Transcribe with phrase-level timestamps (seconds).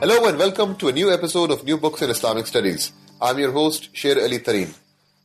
[0.00, 2.92] Hello and welcome to a new episode of New Books in Islamic Studies.
[3.20, 4.72] I'm your host, Sher Ali Tareen.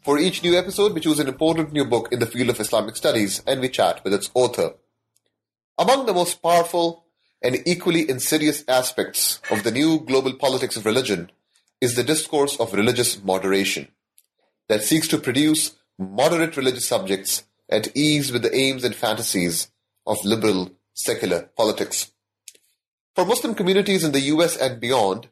[0.03, 2.95] For each new episode, we choose an important new book in the field of Islamic
[2.95, 4.73] studies and we chat with its author.
[5.77, 7.05] Among the most powerful
[7.39, 11.29] and equally insidious aspects of the new global politics of religion
[11.79, 13.89] is the discourse of religious moderation
[14.69, 19.67] that seeks to produce moderate religious subjects at ease with the aims and fantasies
[20.07, 22.12] of liberal secular politics.
[23.15, 25.27] For Muslim communities in the US and beyond,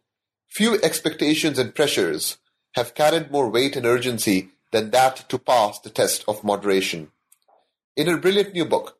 [0.47, 2.37] few expectations and pressures
[2.73, 7.11] have carried more weight and urgency than that to pass the test of moderation.
[7.97, 8.97] In her brilliant new book,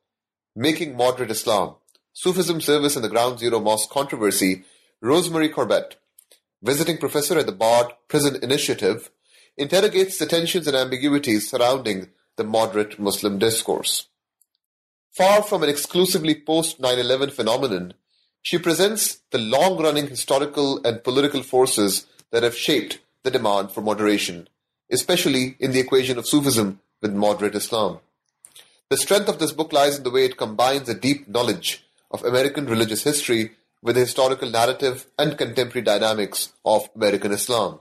[0.56, 1.76] Making Moderate Islam,
[2.12, 4.64] Sufism Service in the Ground Zero Mosque Controversy,
[5.00, 5.98] Rosemary Corbett,
[6.64, 9.12] visiting professor at the Bard Prison Initiative,
[9.58, 14.08] interrogates the tensions and ambiguities surrounding the moderate Muslim discourse.
[15.12, 17.94] Far from an exclusively post 9 11 phenomenon,
[18.42, 24.48] she presents the long-running historical and political forces that have shaped the demand for moderation,
[24.92, 28.00] especially in the equation of Sufism with moderate Islam.
[28.90, 32.24] The strength of this book lies in the way it combines a deep knowledge of
[32.24, 37.80] American religious history with the historical narrative and contemporary dynamics of American Islam.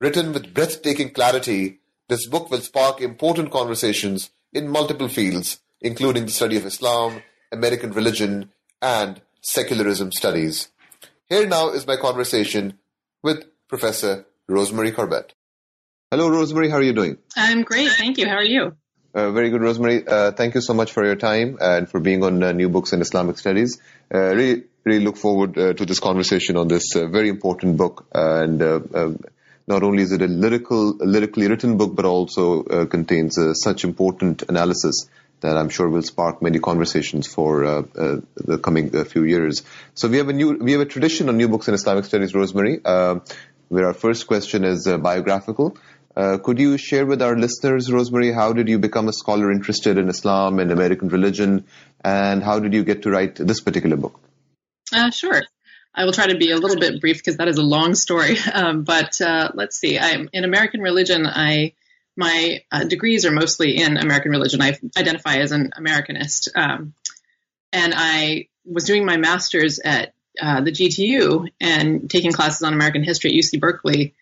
[0.00, 6.30] Written with breathtaking clarity, this book will spark important conversations in multiple fields, including the
[6.30, 7.22] study of Islam,
[7.52, 8.50] American religion,
[8.80, 10.68] and secularism studies.
[11.28, 12.78] Here now is my conversation
[13.22, 15.34] with Professor Rosemary Corbett.
[16.10, 16.70] Hello, Rosemary.
[16.70, 17.18] How are you doing?
[17.36, 17.90] I'm great.
[17.90, 18.26] Thank you.
[18.26, 18.76] How are you?
[19.14, 20.06] Uh, very good, Rosemary.
[20.06, 22.92] Uh, thank you so much for your time and for being on uh, New Books
[22.92, 23.80] in Islamic Studies.
[24.14, 28.06] Uh, really, really look forward uh, to this conversation on this uh, very important book.
[28.14, 29.18] and um,
[29.66, 35.10] not only is it a lyrical, lyrically written book, but also contains such important analysis
[35.40, 39.62] that I'm sure will spark many conversations for uh, uh, the coming uh, few years.
[39.94, 42.34] So we have a new, we have a tradition on new books in Islamic studies,
[42.34, 43.20] Rosemary, uh,
[43.68, 45.76] where our first question is uh, biographical.
[46.16, 49.98] Uh, could you share with our listeners, Rosemary, how did you become a scholar interested
[49.98, 51.64] in Islam and American religion,
[52.04, 54.18] and how did you get to write this particular book?
[55.12, 55.42] sure.
[55.94, 58.36] I will try to be a little bit brief because that is a long story.
[58.52, 59.20] Um, but
[59.54, 59.98] let's see.
[59.98, 61.26] I'm in American religion.
[61.26, 61.74] I
[62.18, 64.60] my uh, degrees are mostly in American religion.
[64.60, 66.48] I identify as an Americanist.
[66.56, 66.94] Um,
[67.72, 73.04] and I was doing my master's at uh, the GTU and taking classes on American
[73.04, 74.14] history at UC Berkeley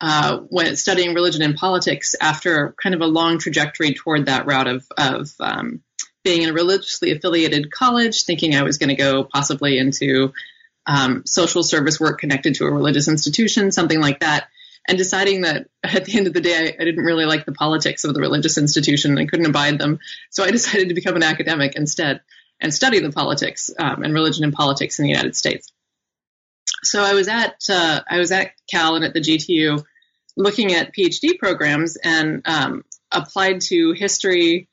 [0.00, 4.66] uh, when studying religion and politics after kind of a long trajectory toward that route
[4.66, 5.82] of, of um,
[6.24, 10.32] being in a religiously affiliated college, thinking I was going to go possibly into
[10.84, 14.48] um, social service work connected to a religious institution, something like that
[14.88, 17.52] and deciding that at the end of the day, I, I, didn't really like the
[17.52, 19.98] politics of the religious institution and I couldn't abide them.
[20.30, 22.20] So I decided to become an academic instead
[22.60, 25.72] and study the politics um, and religion and politics in the United States.
[26.82, 29.84] So I was at uh, I was at Cal and at the GTU
[30.36, 34.68] looking at PhD programs and um, applied to history,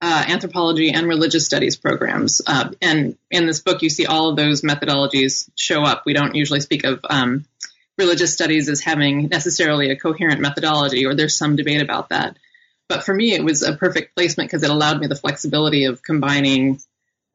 [0.00, 2.40] uh, anthropology, and religious studies programs.
[2.46, 6.04] Uh, and in this book, you see all of those methodologies show up.
[6.06, 7.44] We don't usually speak of um,
[7.98, 12.36] religious studies as having necessarily a coherent methodology, or there's some debate about that.
[12.88, 16.02] But for me, it was a perfect placement because it allowed me the flexibility of
[16.02, 16.80] combining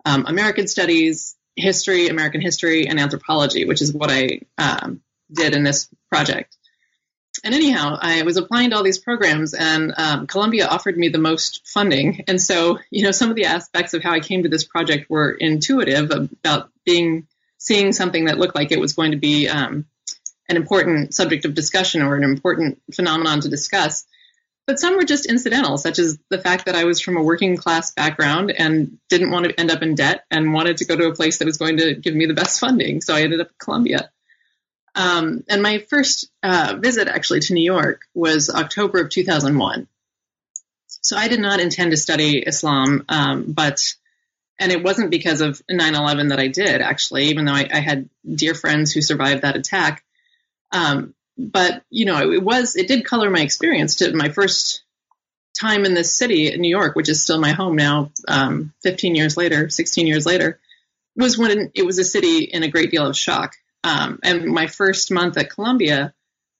[0.06, 5.64] um, American studies, history, American history, and anthropology, which is what I um, did in
[5.64, 6.56] this project.
[7.44, 11.20] And anyhow, I was applying to all these programs, and um, Columbia offered me the
[11.20, 12.26] most funding.
[12.28, 15.10] And so, you know, some of the aspects of how I came to this project
[15.10, 19.86] were intuitive about being seeing something that looked like it was going to be um,
[20.50, 24.06] an important subject of discussion or an important phenomenon to discuss.
[24.66, 27.58] But some were just incidental, such as the fact that I was from a working
[27.58, 31.08] class background and didn't want to end up in debt and wanted to go to
[31.08, 33.02] a place that was going to give me the best funding.
[33.02, 34.12] So I ended up at Columbia.
[34.96, 39.88] Um, and my first uh, visit actually to New York was October of 2001.
[41.02, 43.96] So I did not intend to study Islam, um, but
[44.60, 48.10] and it wasn't because of 9/11 that I did actually, even though I, I, had
[48.30, 50.04] dear friends who survived that attack.
[50.72, 54.84] Um, but you know, it was it did color my experience to my first
[55.60, 59.16] time in this city, in New York, which is still my home now, um, 15
[59.16, 60.60] years later, 16 years later.
[61.16, 63.56] was when it was a city in a great deal of shock.
[63.84, 66.14] Um, and my first month at Columbia,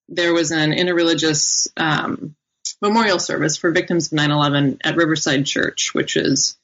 [0.08, 2.36] there was an interreligious um,
[2.82, 6.58] memorial service for victims of 9 11 at Riverside Church, which is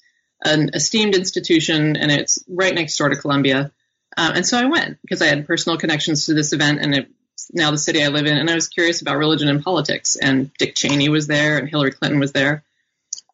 [0.44, 3.72] an esteemed institution and it's right next door to Columbia.
[4.18, 7.12] Uh, and so I went because I had personal connections to this event and it's
[7.54, 8.38] now the city I live in.
[8.38, 10.16] And I was curious about religion and politics.
[10.16, 12.64] And Dick Cheney was there and Hillary Clinton was there.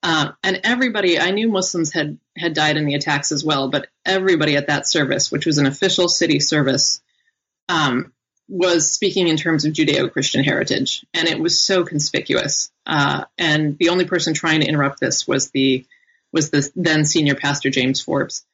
[0.03, 3.87] Uh, and everybody, I knew Muslims had, had died in the attacks as well, but
[4.05, 7.01] everybody at that service, which was an official city service,
[7.69, 8.11] um,
[8.47, 11.05] was speaking in terms of Judeo Christian heritage.
[11.13, 12.71] And it was so conspicuous.
[12.85, 15.85] Uh, and the only person trying to interrupt this was the
[16.33, 18.45] was the then senior pastor James Forbes.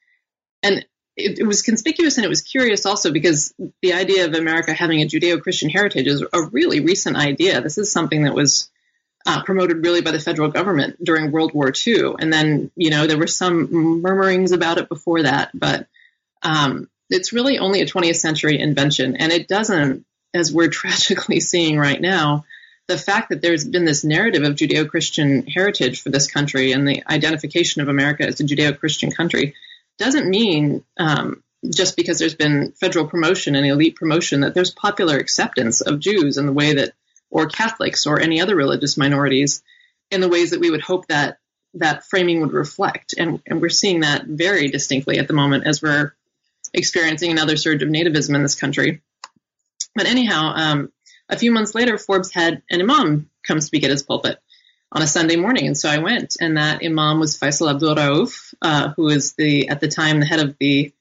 [0.62, 0.84] And
[1.18, 5.02] it, it, was conspicuous and it was curious also because the idea of America having
[5.02, 7.60] a Judeo Christian heritage is a really recent idea.
[7.60, 8.70] This is something that was
[9.26, 12.14] uh, promoted really by the federal government during World War II.
[12.18, 15.86] And then, you know, there were some murmurings about it before that, but
[16.42, 19.16] um, it's really only a 20th century invention.
[19.16, 22.44] And it doesn't, as we're tragically seeing right now,
[22.86, 26.88] the fact that there's been this narrative of Judeo Christian heritage for this country and
[26.88, 29.54] the identification of America as a Judeo Christian country
[29.98, 35.16] doesn't mean um, just because there's been federal promotion and elite promotion that there's popular
[35.16, 36.92] acceptance of Jews in the way that,
[37.30, 39.62] or Catholics or any other religious minorities
[40.10, 41.38] in the ways that we would hope that
[41.74, 43.14] that framing would reflect.
[43.18, 46.14] And, and we're seeing that very distinctly at the moment as we're
[46.72, 49.02] experiencing another surge of nativism in this country.
[49.94, 50.92] But anyhow, um,
[51.28, 54.38] a few months later, Forbes had an imam come speak at his pulpit
[54.90, 56.36] on a Sunday morning, and so I went.
[56.40, 60.26] And that imam was Faisal Abdul Rauf, uh, who was the at the time the
[60.26, 60.92] head of the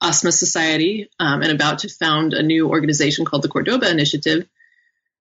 [0.00, 4.46] Asma Society um, and about to found a new organization called the Cordoba Initiative.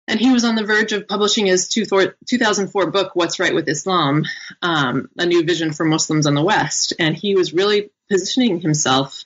[0.09, 4.25] And he was on the verge of publishing his 2004 book, What's Right with Islam,
[4.61, 6.94] um, a new vision for Muslims in the West.
[6.99, 9.25] And he was really positioning himself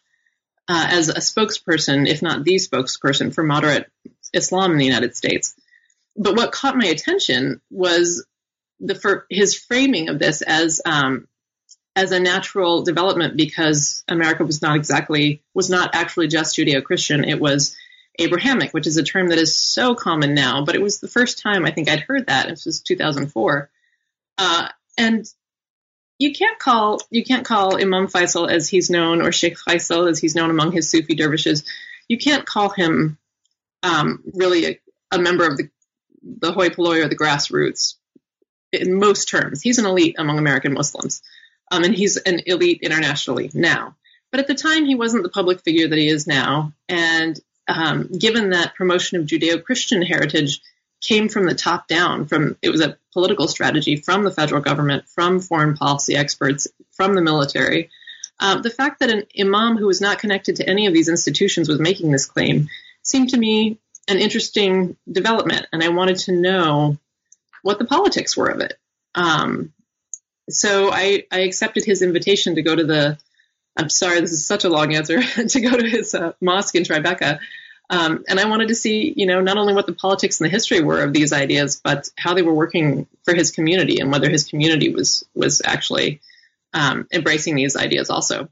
[0.68, 3.90] uh, as a spokesperson, if not the spokesperson, for moderate
[4.34, 5.54] Islam in the United States.
[6.16, 8.26] But what caught my attention was
[8.80, 11.26] the for his framing of this as um,
[11.94, 17.24] as a natural development because America was not exactly was not actually just Judeo-Christian.
[17.24, 17.74] It was
[18.18, 21.38] Abrahamic, which is a term that is so common now, but it was the first
[21.38, 22.48] time I think I'd heard that.
[22.48, 23.70] This was 2004,
[24.38, 24.68] uh,
[24.98, 25.26] and
[26.18, 30.18] you can't call you can't call Imam Faisal as he's known or Sheikh Faisal as
[30.18, 31.64] he's known among his Sufi dervishes.
[32.08, 33.18] You can't call him
[33.82, 34.80] um, really a,
[35.12, 35.68] a, member of the
[36.22, 37.94] the hoi polloi or the grassroots
[38.72, 39.62] in most terms.
[39.62, 41.22] He's an elite among American Muslims,
[41.70, 43.94] um, and he's an elite internationally now.
[44.30, 46.72] But at the time, he wasn't the public figure that he is now.
[46.88, 50.60] And um, given that promotion of Judeo-Christian heritage
[51.00, 55.06] came from the top down, from it was a political strategy from the federal government,
[55.08, 57.90] from foreign policy experts, from the military.
[58.38, 61.68] Uh, the fact that an imam who was not connected to any of these institutions
[61.68, 62.68] was making this claim
[63.02, 63.78] seemed to me
[64.08, 66.98] an interesting development, and I wanted to know
[67.66, 68.78] what the politics were of it.
[69.16, 69.72] Um,
[70.48, 73.18] so I, I, accepted his invitation to go to the.
[73.76, 76.84] I'm sorry, this is such a long answer to go to his uh, mosque in
[76.84, 77.40] Tribeca,
[77.90, 80.50] um, and I wanted to see, you know, not only what the politics and the
[80.50, 84.30] history were of these ideas, but how they were working for his community and whether
[84.30, 86.20] his community was was actually
[86.72, 88.48] um, embracing these ideas also.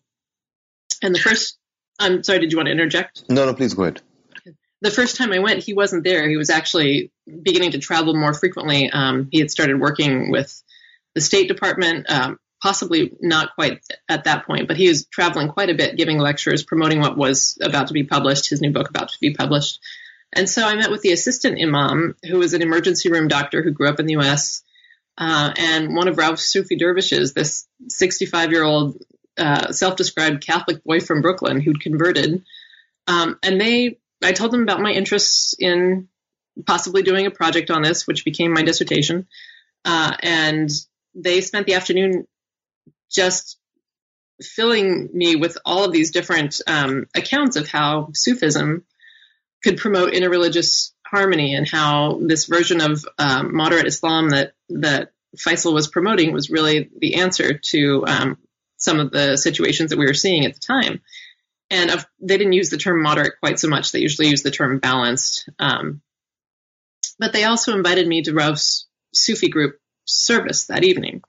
[1.03, 1.57] And the first,
[2.01, 3.25] I'm sorry, did you want to interject?
[3.29, 4.03] No, no, please go ahead
[4.85, 6.29] the first time I went, he wasn't there.
[6.29, 7.11] He was actually
[7.43, 8.91] beginning to travel more frequently.
[8.91, 10.63] Um, he had started working with
[11.15, 15.71] the State Department, um, possibly not quite at that point, but he was traveling quite
[15.71, 19.09] a bit, giving lectures, promoting what was about to be published, his new book about
[19.09, 19.81] to be published.
[20.35, 23.71] And so I met with the assistant imam, who was an emergency room doctor who
[23.71, 24.63] grew up in the U.S.,
[25.17, 28.99] uh, and one of Rauf's Sufi dervishes, this 65 year old
[29.39, 32.43] uh, self described Catholic boy from Brooklyn who'd converted.
[33.07, 36.09] Um, and they I told them about my interests in
[36.67, 39.27] possibly doing a project on this, which became my dissertation.
[39.85, 40.71] Uh, and
[41.15, 42.27] they spent the afternoon
[43.11, 43.59] just
[44.43, 48.85] filling me with all of these different um, accounts of how Sufism
[49.63, 55.75] could promote interreligious harmony and how this version of um, moderate Islam that that Faisal
[55.75, 58.39] was promoting was really the answer to um,
[58.77, 61.01] some of the situations that we were seeing at the time
[61.75, 63.91] and they didn't use the term moderate quite so much.
[63.91, 65.49] They usually use the term balanced.
[65.59, 66.03] Um,
[67.19, 71.23] but they also invited me to Rauf's Sufi group service that evening,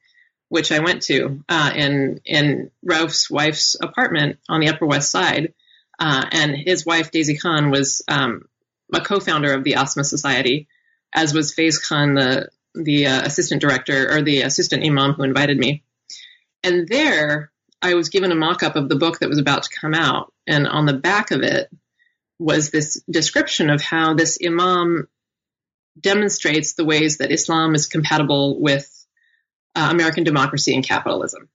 [0.49, 5.53] which I went to uh, in in Rauf's wife's apartment on the Upper West Side.
[5.97, 8.47] Uh, and his wife Daisy Khan was um,
[8.93, 10.67] a co-founder of the Asma Society,
[11.13, 15.57] as was Faiz Khan, the the uh, assistant director or the assistant imam who invited
[15.57, 15.83] me.
[16.61, 19.79] And there, I was given a mock up of the book that was about to
[19.79, 20.33] come out.
[20.47, 21.69] And on the back of it
[22.39, 25.07] was this description of how this Imam
[25.99, 28.89] demonstrates the ways that Islam is compatible with
[29.75, 31.49] uh, American democracy and capitalism.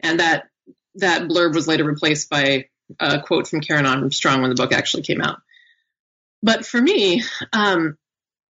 [0.00, 0.48] And that
[0.96, 2.66] that blurb was later replaced by
[2.98, 5.40] a quote from Karen Armstrong when the book actually came out.
[6.42, 7.22] But for me,
[7.52, 7.96] um,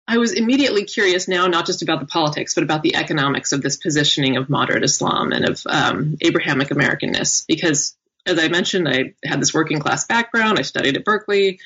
[0.07, 3.61] I was immediately curious now, not just about the politics, but about the economics of
[3.61, 7.45] this positioning of moderate Islam and of um, Abrahamic Americanness.
[7.47, 7.95] Because,
[8.29, 10.59] as I mentioned, I had this working class background.
[10.59, 11.59] I studied at Berkeley.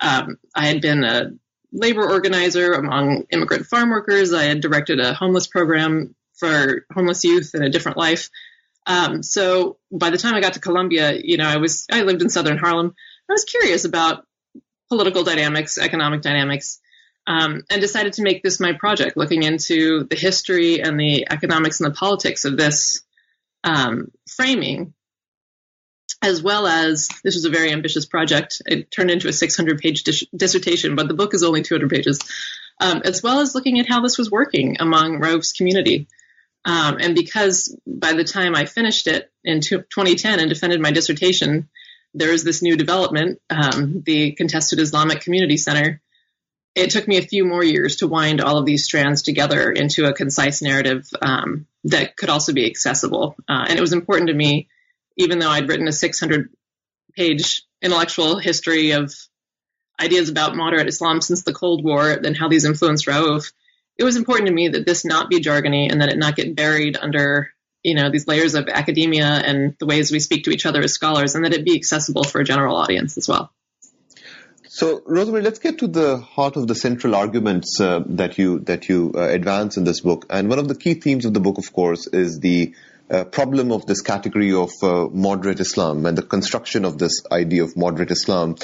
[0.00, 1.32] Um, I had been a
[1.72, 4.32] labor organizer among immigrant farm workers.
[4.32, 8.30] I had directed a homeless program for homeless youth in a different life.
[8.86, 12.22] Um, so by the time I got to Columbia, you know, I was I lived
[12.22, 12.94] in Southern Harlem.
[13.28, 14.26] I was curious about
[14.88, 16.80] political dynamics, economic dynamics,
[17.26, 21.80] um, and decided to make this my project, looking into the history and the economics
[21.80, 23.02] and the politics of this
[23.62, 24.94] um, framing,
[26.22, 28.60] as well as this was a very ambitious project.
[28.66, 32.20] It turned into a 600 page dis- dissertation, but the book is only 200 pages,
[32.80, 36.06] um, as well as looking at how this was working among Rauf's community.
[36.64, 41.68] Um, and because by the time I finished it in 2010 and defended my dissertation,
[42.12, 46.02] there was this new development, um, the Contested Islamic Community Center.
[46.74, 50.04] It took me a few more years to wind all of these strands together into
[50.04, 53.36] a concise narrative um, that could also be accessible.
[53.48, 54.68] Uh, and it was important to me,
[55.20, 56.50] even though I'd written a 600
[57.14, 59.14] page intellectual history of
[60.00, 63.52] ideas about moderate Islam since the Cold War and how these influenced Rauf
[64.00, 66.56] it was important to me that this not be jargony and that it not get
[66.56, 67.50] buried under
[67.82, 70.94] you know these layers of academia and the ways we speak to each other as
[70.94, 73.52] scholars and that it be accessible for a general audience as well.
[74.68, 78.88] So rosemary let's get to the heart of the central arguments uh, that you that
[78.88, 80.24] you uh, advance in this book.
[80.30, 82.74] And one of the key themes of the book of course is the
[83.10, 87.64] uh, problem of this category of uh, moderate Islam and the construction of this idea
[87.64, 88.56] of moderate Islam.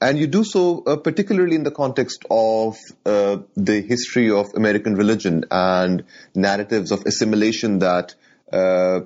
[0.00, 4.94] And you do so uh, particularly in the context of uh, the history of American
[4.94, 8.14] religion and narratives of assimilation that
[8.52, 9.00] uh,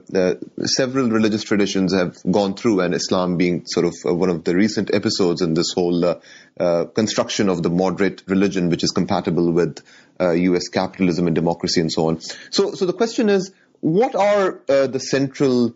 [0.64, 4.54] several religious traditions have gone through, and Islam being sort of uh, one of the
[4.54, 9.80] recent episodes in this whole uh, construction of the moderate religion, which is compatible with
[10.20, 10.68] U.S.
[10.68, 12.20] capitalism and democracy and so on.
[12.50, 15.74] So, so the question is, what are the central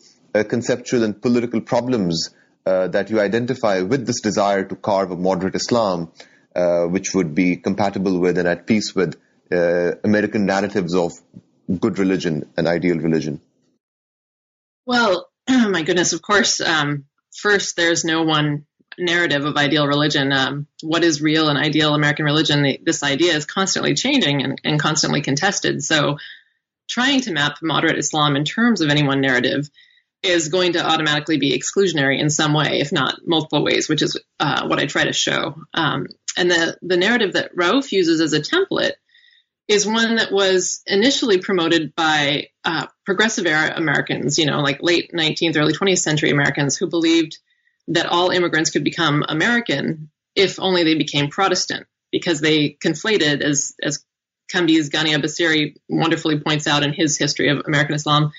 [0.49, 2.31] conceptual and political problems
[2.65, 6.13] uh, that you identify with this desire to carve a moderate Islam,
[6.55, 11.13] uh, which would be compatible with and at peace with uh, American narratives of
[11.81, 13.41] good religion and ideal religion?
[14.87, 16.61] Well, my goodness, of course.
[16.61, 17.05] Um,
[17.37, 18.67] first, there's no one
[18.99, 20.33] narrative of ideal religion.
[20.33, 22.63] Um, what is real and ideal American religion?
[22.63, 25.83] The, this idea is constantly changing and, and constantly contested.
[25.83, 26.19] So,
[26.93, 29.69] trying to map moderate Islam in terms of any one narrative
[30.23, 34.21] is going to automatically be exclusionary in some way, if not multiple ways, which is
[34.39, 35.57] uh, what I try to show.
[35.75, 36.07] Um,
[36.37, 38.93] and the, the narrative that Rauf uses as a template
[39.69, 45.13] is one that was initially promoted by uh, progressive era Americans, you know, like late
[45.13, 47.39] 19th, early 20th century Americans who believed
[47.89, 53.75] that all immigrants could become American if only they became Protestant, because they conflated, as,
[53.83, 54.05] as
[54.51, 58.33] Kambiz GhaneaBassiri wonderfully points out in his history of American Islam,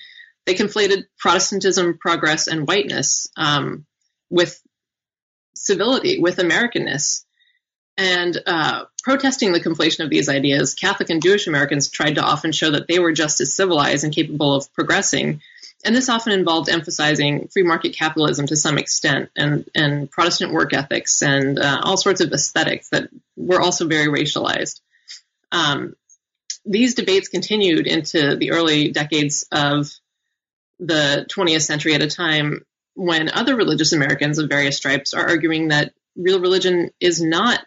[0.46, 3.86] they conflated Protestantism, progress, and whiteness um,
[4.30, 4.60] with
[5.54, 7.24] civility, with Americanness.
[7.96, 12.52] And uh, protesting the conflation of these ideas, Catholic and Jewish Americans tried to often
[12.52, 15.40] show that they were just as civilized and capable of progressing.
[15.84, 20.72] And this often involved emphasizing free market capitalism to some extent and, and Protestant work
[20.72, 24.80] ethics and uh, all sorts of aesthetics that were also very racialized.
[25.54, 25.94] Um,
[26.64, 29.90] these debates continued into the early decades of
[30.80, 35.68] the 20th century at a time when other religious Americans of various stripes are arguing
[35.68, 37.60] that real religion is not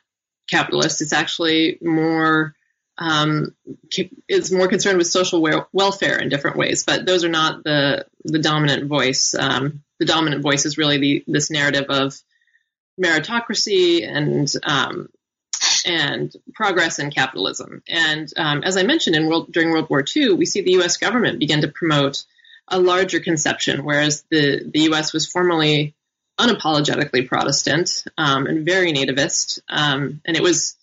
[0.49, 1.01] capitalist.
[1.01, 2.53] It's actually more
[2.99, 3.55] um,
[4.27, 6.83] is more concerned with social welfare in different ways.
[6.83, 9.35] But those are not the the dominant voice.
[9.35, 12.19] Um, the dominant voice is really the this narrative of
[12.99, 15.09] meritocracy and um,
[15.85, 17.83] and progress in capitalism.
[17.87, 20.97] And um, as I mentioned, in world, during World War II, we see the U.S.
[20.97, 22.23] government begin to promote
[22.67, 25.13] a larger conception, whereas the, the U.S.
[25.13, 25.95] was formerly
[26.39, 30.75] unapologetically Protestant um, and very nativist, um, and it was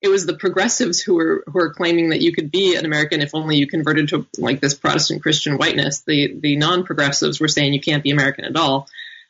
[0.00, 3.20] it was the progressives who were who were claiming that you could be an American
[3.20, 6.00] if only you converted to like this Protestant Christian whiteness.
[6.00, 8.88] The the non progressives were saying you can't be American at all.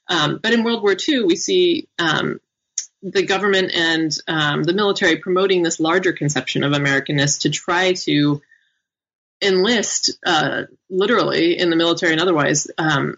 [0.08, 2.40] Um, but in World War II, we see um,
[3.02, 8.40] the government and um, the military promoting this larger conception of Americanness to try to
[9.42, 13.16] enlist, uh, literally in the military and otherwise, um,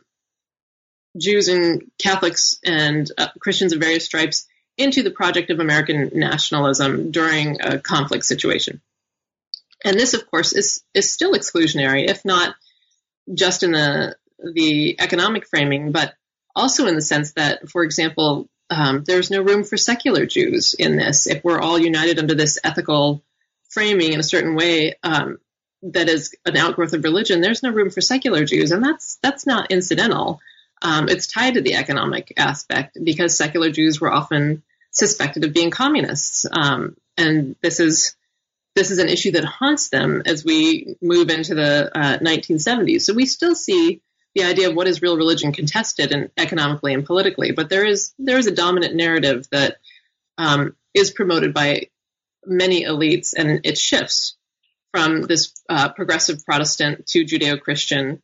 [1.17, 7.13] Jews and Catholics and uh, Christians of various stripes into the project of American nationalism
[7.13, 8.81] during a conflict situation.
[9.85, 12.57] And this, of course, is is still exclusionary, if not
[13.33, 14.17] just in the
[14.53, 16.15] the economic framing, but
[16.57, 20.97] also in the sense that, for example, um, there's no room for secular Jews in
[20.97, 21.29] this.
[21.29, 23.23] If we're all united under this ethical
[23.71, 25.39] framing in a certain way um,
[25.83, 29.47] that is an outgrowth of religion, there's no room for secular Jews, and that's that's
[29.47, 30.41] not incidental.
[30.83, 35.71] Um, it's tied to the economic aspect because secular Jews were often suspected of being
[35.71, 38.17] communists, um, and this is
[38.75, 43.03] this is an issue that haunts them as we move into the uh, 1970s.
[43.03, 44.03] So we still see
[44.35, 48.13] the idea of what is real religion contested and economically and politically, but there is
[48.19, 49.77] there is a dominant narrative that
[50.39, 51.89] um, is promoted by
[52.45, 54.37] many elites, and it shifts
[54.93, 58.23] from this uh, progressive Protestant to Judeo-Christian.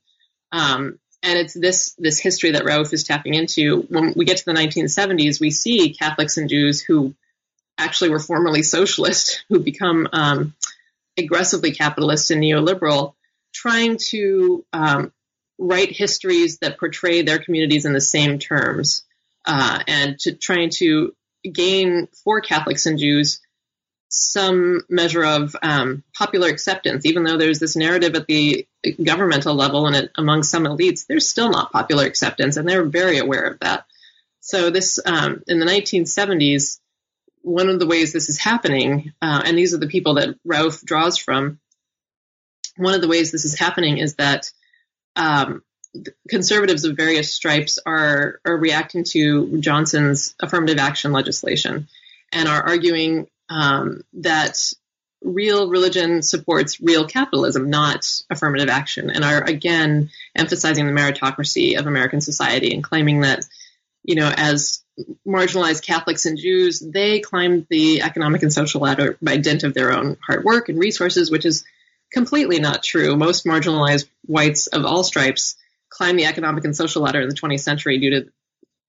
[0.52, 3.82] Um, and it's this this history that Rauf is tapping into.
[3.82, 7.14] When we get to the 1970s, we see Catholics and Jews who
[7.78, 10.54] actually were formerly socialist, who become um,
[11.18, 13.14] aggressively capitalist and neoliberal,
[13.52, 15.12] trying to um,
[15.60, 19.04] write histories that portray their communities in the same terms,
[19.44, 21.14] uh, and to trying to
[21.50, 23.40] gain for Catholics and Jews
[24.08, 28.66] some measure of um, popular acceptance, even though there's this narrative at the
[29.02, 33.18] governmental level and it, among some elites, there's still not popular acceptance, and they're very
[33.18, 33.86] aware of that.
[34.40, 36.80] So this um, in the 1970s,
[37.42, 40.84] one of the ways this is happening, uh, and these are the people that Rauf
[40.84, 41.60] draws from.
[42.76, 44.50] One of the ways this is happening is that
[45.16, 45.62] um,
[46.28, 51.88] conservatives of various stripes are are reacting to Johnson's affirmative action legislation
[52.32, 54.72] and are arguing um, that
[55.22, 61.86] real religion supports real capitalism, not affirmative action, and are again emphasizing the meritocracy of
[61.86, 63.44] American society and claiming that,
[64.02, 64.82] you know, as
[65.26, 69.92] marginalized Catholics and Jews, they climbed the economic and social ladder by dint of their
[69.92, 71.64] own hard work and resources, which is
[72.12, 73.16] completely not true.
[73.16, 75.56] Most marginalized whites of all stripes
[75.88, 78.32] climbed the economic and social ladder in the 20th century due to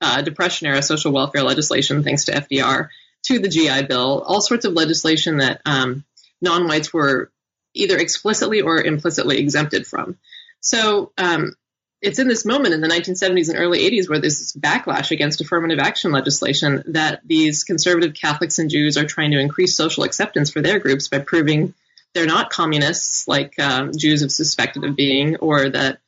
[0.01, 2.89] uh, Depression era social welfare legislation, thanks to FDR,
[3.23, 6.03] to the GI Bill, all sorts of legislation that um,
[6.41, 7.31] non whites were
[7.73, 10.17] either explicitly or implicitly exempted from.
[10.59, 11.53] So um,
[12.01, 15.41] it's in this moment in the 1970s and early 80s where there's this backlash against
[15.41, 20.49] affirmative action legislation that these conservative Catholics and Jews are trying to increase social acceptance
[20.49, 21.73] for their groups by proving
[22.13, 25.99] they're not communists like um, Jews have suspected of being, or that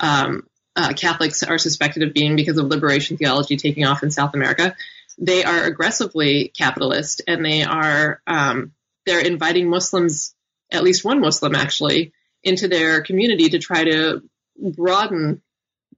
[0.00, 4.34] um, uh, Catholics are suspected of being because of liberation theology taking off in South
[4.34, 4.76] America.
[5.18, 8.72] They are aggressively capitalist, and they are um,
[9.04, 10.34] they're inviting Muslims,
[10.70, 12.12] at least one Muslim actually,
[12.44, 14.22] into their community to try to
[14.56, 15.42] broaden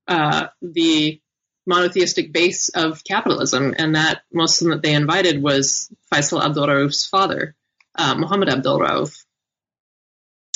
[0.09, 1.21] uh, the
[1.67, 3.75] monotheistic base of capitalism.
[3.77, 7.55] And that Muslim that they invited was Faisal Abdul Rauf's father,
[7.95, 9.25] uh, Muhammad Abdul Rauf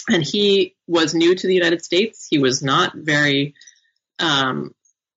[0.09, 2.27] and he was new to the United States.
[2.29, 3.55] He was not very
[4.19, 4.75] um,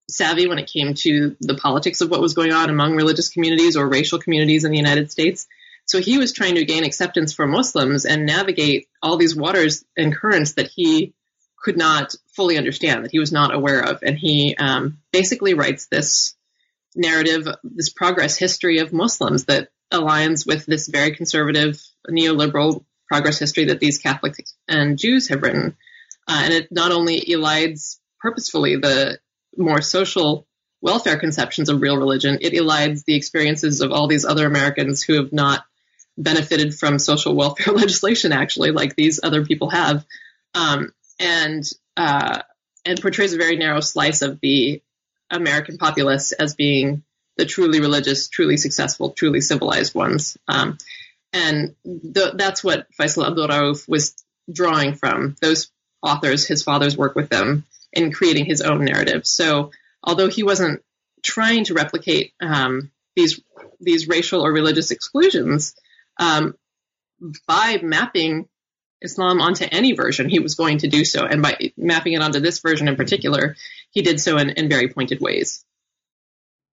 [0.09, 3.75] savvy when it came to the politics of what was going on among religious communities
[3.75, 5.47] or racial communities in the United States.
[5.85, 10.15] So he was trying to gain acceptance for Muslims and navigate all these waters and
[10.15, 11.13] currents that he
[11.57, 13.99] could not fully understand, that he was not aware of.
[14.03, 16.35] And he um, basically writes this
[16.95, 23.65] narrative, this progress history of Muslims that aligns with this very conservative neoliberal progress history
[23.65, 25.75] that these Catholics and Jews have written.
[26.27, 29.19] Uh, and it not only elides purposefully the
[29.55, 30.47] more social
[30.81, 35.13] welfare conceptions of real religion, it elides the experiences of all these other Americans who
[35.13, 35.63] have not
[36.17, 40.05] benefited from social welfare legislation, actually, like these other people have,
[40.53, 41.63] um, and
[41.95, 42.41] uh,
[42.85, 44.81] and portrays a very narrow slice of the
[45.29, 47.03] American populace as being
[47.37, 50.37] the truly religious, truly successful, truly civilized ones.
[50.47, 50.77] Um,
[51.33, 54.15] and the, that's what Faisal Abdul Rauf was
[54.51, 55.69] drawing from those
[56.01, 59.25] authors, his father's work with them, in creating his own narrative.
[59.25, 59.71] So
[60.03, 60.83] although he wasn't
[61.23, 63.41] trying to replicate um, these
[63.79, 65.75] these racial or religious exclusions,
[66.19, 66.55] um,
[67.47, 68.47] by mapping
[69.01, 72.39] Islam onto any version, he was going to do so, and by mapping it onto
[72.39, 73.55] this version in particular,
[73.91, 75.63] he did so in, in very pointed ways.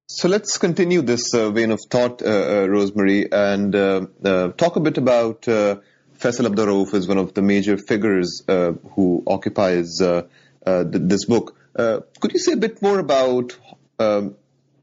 [0.07, 4.77] So let's continue this uh, vein of thought, uh, uh, Rosemary, and uh, uh, talk
[4.77, 5.77] a bit about uh,
[6.19, 10.27] Faisal Abdul Rauf as one of the major figures who occupies th-
[10.67, 11.57] this book.
[11.75, 13.57] could you say a bit more about?
[13.99, 14.37] Um,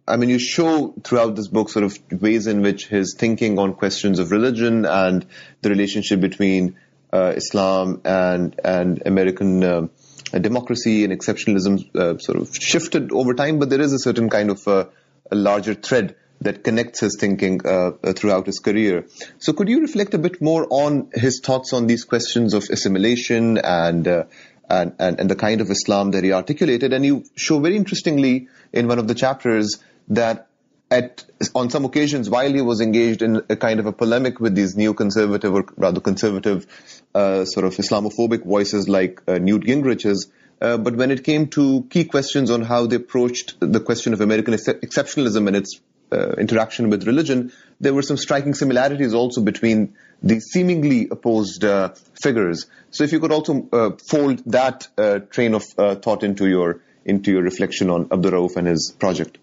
[0.07, 3.75] I mean, you show throughout this book sort of ways in which his thinking on
[3.75, 5.27] questions of religion and
[5.61, 6.77] the relationship between
[7.13, 9.91] Islam and and American
[10.31, 14.89] democracy and exceptionalism sort of shifted over time, but there is a certain kind of
[15.31, 19.05] a larger thread that connects his thinking uh, uh, throughout his career.
[19.37, 23.57] So, could you reflect a bit more on his thoughts on these questions of assimilation
[23.59, 24.23] and uh,
[24.69, 26.93] and, and, and the kind of Islam that he articulated?
[26.93, 30.47] And you show very interestingly in one of the chapters that
[30.89, 31.23] at
[31.55, 34.75] on some occasions while he was engaged in a kind of a polemic with these
[34.75, 36.67] neoconservative or rather conservative
[37.15, 40.27] uh, sort of Islamophobic voices like uh, Newt Gingrich's,
[40.61, 44.21] uh, but when it came to key questions on how they approached the question of
[44.21, 45.79] American ex- exceptionalism and its
[46.11, 51.93] uh, interaction with religion, there were some striking similarities also between these seemingly opposed uh,
[52.21, 52.67] figures.
[52.91, 54.87] So, if you could also uh, fold that
[55.31, 59.37] train of thought into your into your reflection on Abdul Rauf and his project.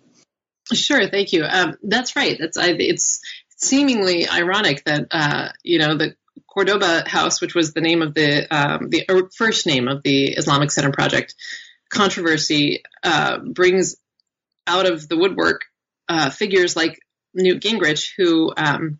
[0.73, 1.45] Sure, thank you.
[1.45, 2.37] Um, that's right.
[2.39, 3.21] That's I, it's
[3.57, 6.15] seemingly ironic that uh, you know the
[6.47, 10.71] Cordoba House, which was the name of the um, the first name of the Islamic
[10.71, 11.35] Center project,
[11.91, 13.97] controversy uh, brings
[14.67, 15.63] out of the woodwork
[16.09, 17.01] uh, figures like
[17.35, 18.99] Newt Gingrich, who um,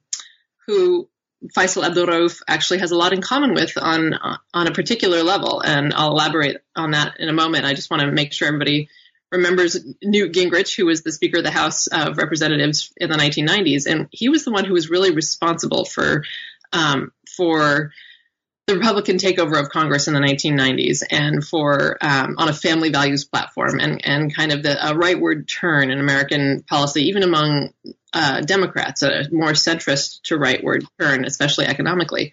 [0.67, 1.09] who
[1.57, 4.15] Faisal Abdul Rauf actually has a lot in common with on
[4.53, 7.65] on a particular level, and I'll elaborate on that in a moment.
[7.65, 8.89] I just want to make sure everybody
[9.31, 13.87] remembers Newt Gingrich, who was the Speaker of the House of Representatives in the 1990s,
[13.87, 16.25] and he was the one who was really responsible for
[16.73, 17.93] um, for
[18.67, 23.25] the Republican takeover of Congress in the 1990s and for um, on a family values
[23.25, 27.71] platform and and kind of the a rightward turn in American policy, even among
[28.13, 32.33] uh, Democrats, a more centrist to rightward turn, especially economically.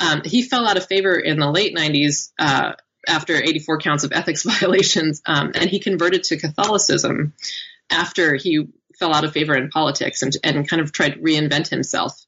[0.00, 2.72] Um, he fell out of favor in the late 90s uh,
[3.06, 7.34] after 84 counts of ethics violations, um, and he converted to Catholicism
[7.88, 8.66] after he
[8.98, 12.20] fell out of favor in politics and, and kind of tried to reinvent himself.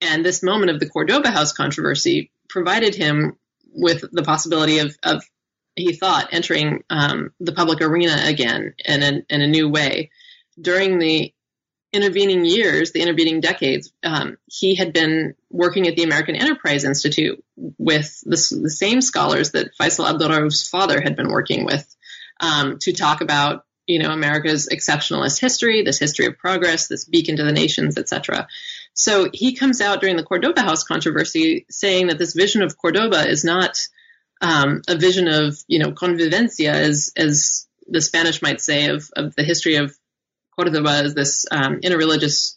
[0.00, 3.36] And this moment of the Cordoba House controversy provided him
[3.72, 5.24] with the possibility of, of
[5.76, 10.10] he thought, entering um, the public arena again in a, in a new way.
[10.60, 11.34] During the
[11.92, 17.42] intervening years, the intervening decades, um, he had been working at the American Enterprise Institute
[17.56, 21.94] with the, the same scholars that Faisal Abdul Rauf's father had been working with
[22.40, 27.36] um, to talk about, you know, America's exceptionalist history, this history of progress, this beacon
[27.36, 28.48] to the nations, etc.
[28.94, 33.28] So he comes out during the Cordoba House controversy saying that this vision of Cordoba
[33.28, 33.86] is not
[34.40, 39.34] um, a vision of, you know, convivencia, as as the Spanish might say, of, of
[39.34, 39.96] the history of
[40.56, 42.56] Cordoba as this um, interreligious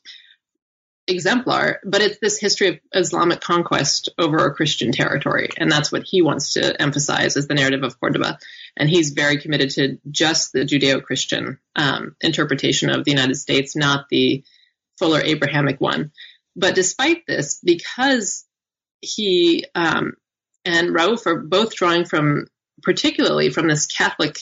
[1.07, 5.49] exemplar, but it's this history of Islamic conquest over a Christian territory.
[5.57, 8.37] And that's what he wants to emphasize as the narrative of Cordoba.
[8.75, 13.75] And he's very committed to just the Judeo Christian um, interpretation of the United States,
[13.75, 14.43] not the
[14.97, 16.11] fuller Abrahamic one.
[16.55, 18.45] But despite this, because
[19.01, 20.13] he um,
[20.67, 22.47] and Rauf are both drawing from,
[22.83, 24.37] particularly from this Catholic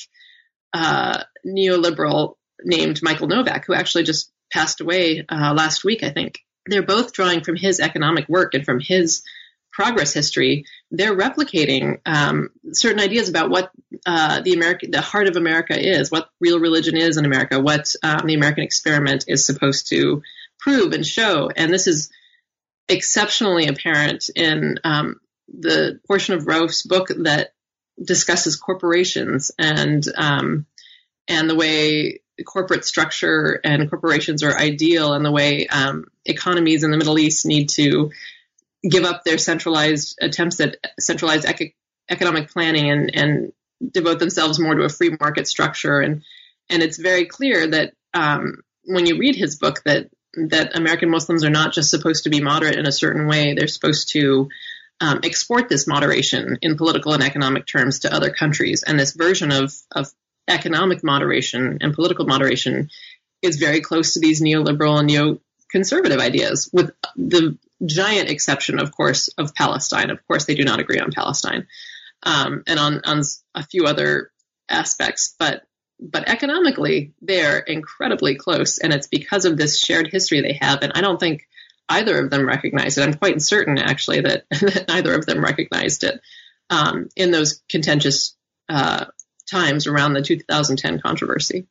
[0.74, 6.40] uh, neoliberal named Michael Novak, who actually just passed away uh, last week, I think.
[6.66, 9.24] They're both drawing from his economic work and from his
[9.72, 10.66] progress history.
[10.90, 13.70] They're replicating um, certain ideas about what
[14.06, 17.94] uh, the American, the heart of America is, what real religion is in America, what
[18.02, 20.24] um, the American experiment is supposed to
[20.60, 21.50] prove and show.
[21.56, 22.10] And this is
[22.88, 27.54] exceptionally apparent in um, the portion of Rauf's book that
[28.04, 30.66] discusses corporations and um,
[31.28, 36.92] and the way corporate structure and corporations are ideal and the way um, economies in
[36.92, 38.12] the Middle East need to
[38.88, 41.46] give up their centralized attempts at centralized
[42.10, 43.54] economic planning and, and
[43.92, 46.00] devote themselves more to a free market structure.
[46.00, 46.24] And
[46.70, 51.44] and it's very clear that um, when you read his book that that American Muslims
[51.44, 54.50] are not just supposed to be moderate in a certain way; they're supposed to
[55.02, 58.84] um, export this moderation in political and economic terms to other countries.
[58.84, 60.12] And this version of of
[60.48, 62.90] economic moderation and political moderation
[63.42, 69.30] is very close to these neoliberal and neoconservative ideas, with the giant exception, of course,
[69.38, 70.10] of Palestine.
[70.10, 71.68] Of course, they do not agree on Palestine
[72.24, 73.22] um, and on, on
[73.54, 74.32] a few other
[74.70, 75.64] aspects, but
[76.00, 80.82] but economically, they're incredibly close, and it's because of this shared history they have.
[80.82, 81.48] And I don't think
[81.90, 83.04] either of them recognized it.
[83.04, 86.20] I'm quite certain, actually, that, that neither of them recognized it
[86.70, 88.36] um, in those contentious
[88.70, 89.06] uh,
[89.50, 91.68] times around the 2010 controversy.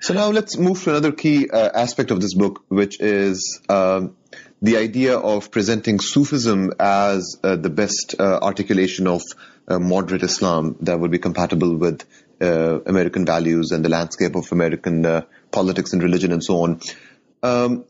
[0.00, 4.16] So now let's move to another key uh, aspect of this book, which is um,
[4.62, 9.22] the idea of presenting Sufism as uh, the best uh, articulation of
[9.66, 12.04] uh, moderate Islam that would be compatible with
[12.40, 16.80] uh, American values and the landscape of American uh, politics and religion and so on.
[17.42, 17.84] Um,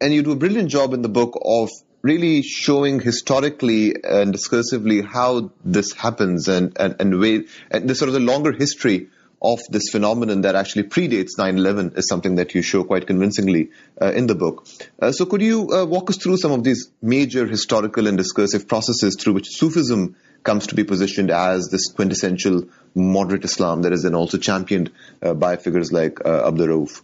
[0.00, 1.70] and you do a brilliant job in the book of
[2.02, 8.08] really showing historically and discursively how this happens and, and, and, way, and the sort
[8.08, 9.08] of the longer history
[9.40, 14.12] of this phenomenon that actually predates 9-11 is something that you show quite convincingly uh,
[14.12, 14.66] in the book.
[15.00, 18.66] Uh, so could you uh, walk us through some of these major historical and discursive
[18.66, 24.02] processes through which Sufism comes to be positioned as this quintessential moderate Islam that is
[24.02, 27.02] then also championed uh, by figures like uh, Abdul Rauf?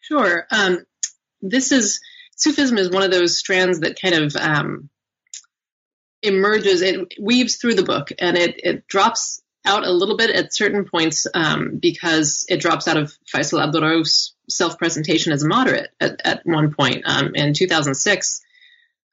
[0.00, 0.46] Sure.
[0.50, 0.84] Um,
[1.40, 2.00] this is
[2.36, 4.90] Sufism is one of those strands that kind of um,
[6.22, 6.82] emerges.
[6.82, 10.84] It weaves through the book, and it it drops out a little bit at certain
[10.84, 16.20] points um, because it drops out of Faisal Abdul Rauf's self-presentation as a moderate at,
[16.24, 17.02] at one point.
[17.06, 18.42] Um, in 2006,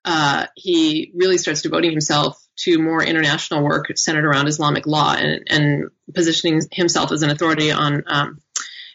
[0.03, 5.47] uh, he really starts devoting himself to more international work centered around Islamic law and,
[5.49, 8.41] and positioning himself as an authority on um,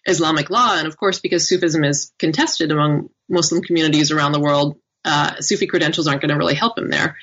[0.06, 0.76] Islamic law.
[0.76, 5.66] And of course, because Sufism is contested among Muslim communities around the world, uh, Sufi
[5.66, 7.16] credentials aren't going to really help him there.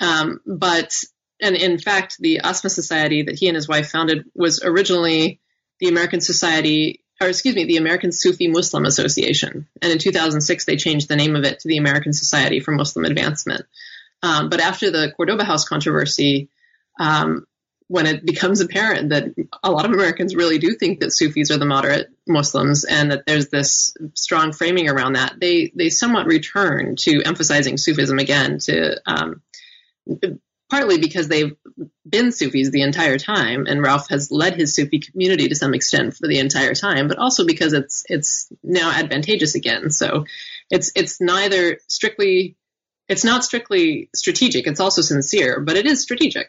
[0.00, 0.94] Um, but
[1.40, 5.40] and in fact, the Asma Society that he and his wife founded was originally
[5.80, 9.66] the American Society, or excuse me, the American Sufi Muslim Association.
[9.82, 13.04] And in 2006, they changed the name of it to the American Society for Muslim
[13.04, 13.64] Advancement.
[14.22, 16.48] Um, but after the Cordoba House controversy,
[16.98, 17.46] um,
[17.88, 21.58] when it becomes apparent that a lot of Americans really do think that Sufis are
[21.58, 26.96] the moderate Muslims and that there's this strong framing around that, they they somewhat return
[27.00, 29.42] to emphasizing Sufism again to um,
[30.70, 31.54] partly because they've
[32.08, 36.16] been Sufis the entire time, and Rauf has led his Sufi community to some extent
[36.16, 39.90] for the entire time, but also because it's it's now advantageous again.
[39.90, 40.24] So
[40.70, 42.56] it's it's neither strictly
[43.12, 46.48] it's not strictly strategic; it's also sincere, but it is strategic.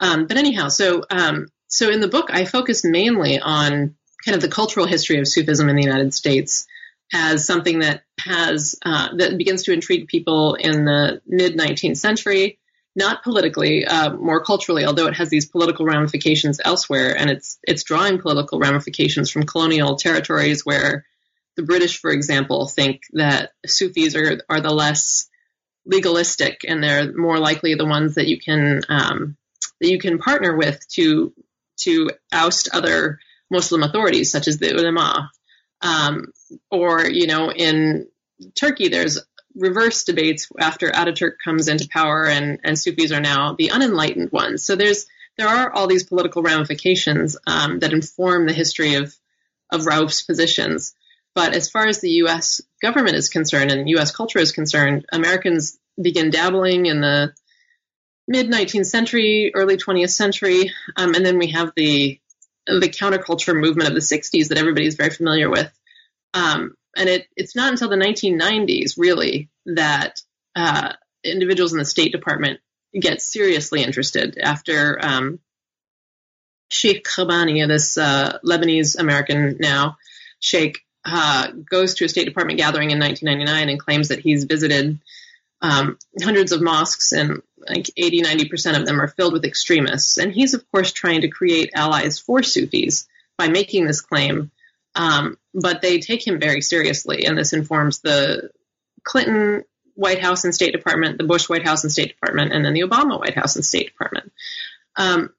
[0.00, 4.40] Um, but anyhow, so um, so in the book, I focus mainly on kind of
[4.40, 6.66] the cultural history of Sufism in the United States
[7.12, 12.58] as something that has uh, that begins to intrigue people in the mid 19th century
[12.96, 17.82] not politically, uh, more culturally, although it has these political ramifications elsewhere, and it's it's
[17.82, 21.04] drawing political ramifications from colonial territories where
[21.56, 25.28] the British, for example, think that Sufis are are the less
[25.86, 29.36] legalistic, and they're more likely the ones that you can um,
[29.80, 31.32] that you can partner with to
[31.80, 33.18] to oust other
[33.50, 35.30] Muslim authorities, such as the ulama.
[35.82, 36.32] Um,
[36.70, 38.08] or you know, in
[38.58, 39.20] Turkey, there's
[39.54, 44.64] reverse debates after Ataturk comes into power and, and Sufis are now the unenlightened ones.
[44.64, 49.14] So there's there are all these political ramifications um, that inform the history of
[49.70, 50.94] of Rauf's positions.
[51.34, 52.60] But as far as the U.S.
[52.80, 54.12] government is concerned and U.S.
[54.12, 57.32] culture is concerned, Americans begin dabbling in the
[58.28, 62.20] mid 19th century, early 20th century, um, and then we have the
[62.66, 65.70] the counterculture movement of the 60s that everybody's very familiar with.
[66.32, 70.22] Um, and it, it's not until the 1990s, really, that
[70.56, 72.60] uh, individuals in the State Department
[72.98, 75.40] get seriously interested after um,
[76.70, 79.98] Sheikh Kabbani, this uh, Lebanese American now
[80.40, 84.98] sheikh, uh, goes to a State Department gathering in 1999 and claims that he's visited
[85.60, 90.18] um, hundreds of mosques and like 80, 90% of them are filled with extremists.
[90.18, 93.06] And he's, of course, trying to create allies for Sufis
[93.38, 94.50] by making this claim
[94.94, 98.50] um, but they take him very seriously, and this informs the
[99.02, 99.64] Clinton
[99.94, 102.82] White House and State Department, the Bush White House and State Department, and then the
[102.82, 104.32] Obama White House and State Department.
[104.96, 105.30] Um,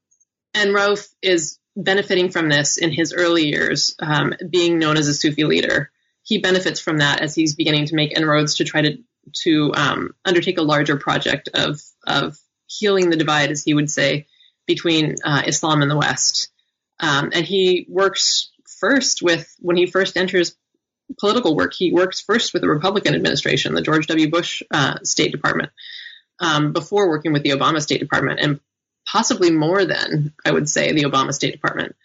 [0.54, 5.14] and Rauf is benefiting from this in his early years, um, being known as a
[5.14, 5.92] Sufi leader.
[6.24, 8.98] He benefits from that as he's beginning to make inroads to try to
[9.44, 14.28] to um, undertake a larger project of of healing the divide, as he would say,
[14.66, 16.50] between uh, Islam and the West.
[17.00, 20.56] Um, and he works first with when he first enters
[21.20, 21.74] political work.
[21.74, 24.30] He works first with the Republican administration, the George W.
[24.30, 25.72] Bush uh, State Department,
[26.40, 28.60] um, before working with the Obama State Department, and
[29.06, 31.96] possibly more than I would say the Obama State Department.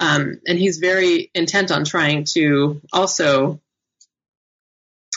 [0.00, 3.60] Um, and he's very intent on trying to also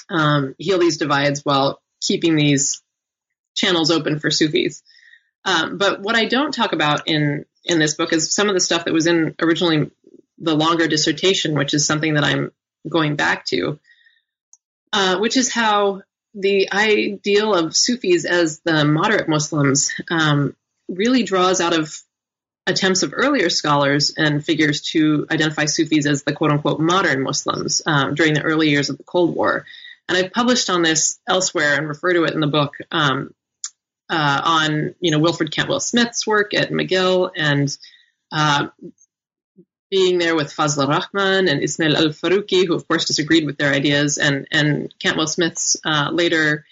[0.09, 2.81] um, heal these divides while keeping these
[3.55, 4.83] channels open for Sufis.
[5.45, 8.61] Um, but what I don't talk about in in this book is some of the
[8.61, 9.91] stuff that was in originally
[10.37, 12.51] the longer dissertation, which is something that I'm
[12.87, 13.79] going back to,
[14.93, 20.55] uh, which is how the ideal of Sufis as the moderate Muslims um,
[20.87, 21.95] really draws out of
[22.65, 27.81] attempts of earlier scholars and figures to identify Sufis as the quote unquote modern Muslims
[27.85, 29.65] um, during the early years of the Cold War.
[30.09, 33.33] And I've published on this elsewhere and refer to it in the book um,
[34.09, 37.77] uh, on, you know, Wilfred Cantwell Smith's work at McGill and
[38.31, 38.67] uh,
[39.89, 43.73] being there with Fazl Rahman and Ismail al Faruqi, who of course disagreed with their
[43.73, 46.65] ideas, and and Cantwell Smith's uh, later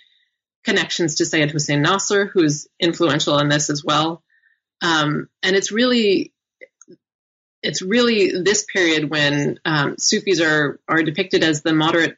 [0.66, 4.24] connections to Sayyid Hussein Nasr, who's influential in this as well.
[4.82, 6.34] Um, and it's really
[7.64, 12.18] it's really this period when um, Sufis are are depicted as the moderate,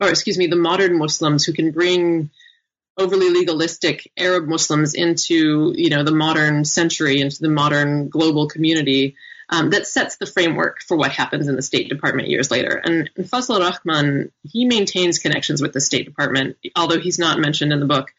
[0.00, 2.30] or excuse me, the modern Muslims who can bring
[2.98, 9.16] overly legalistic Arab Muslims into you know the modern century, into the modern global community.
[9.48, 12.80] Um, that sets the framework for what happens in the State Department years later.
[12.82, 17.72] And, and Fazl Rahman, he maintains connections with the State Department, although he's not mentioned
[17.72, 18.12] in the book.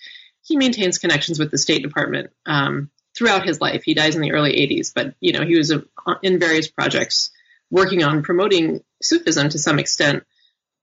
[0.43, 3.83] He maintains connections with the State Department um, throughout his life.
[3.83, 5.83] He dies in the early 80s, but you know he was a,
[6.23, 7.31] in various projects
[7.69, 10.23] working on promoting Sufism to some extent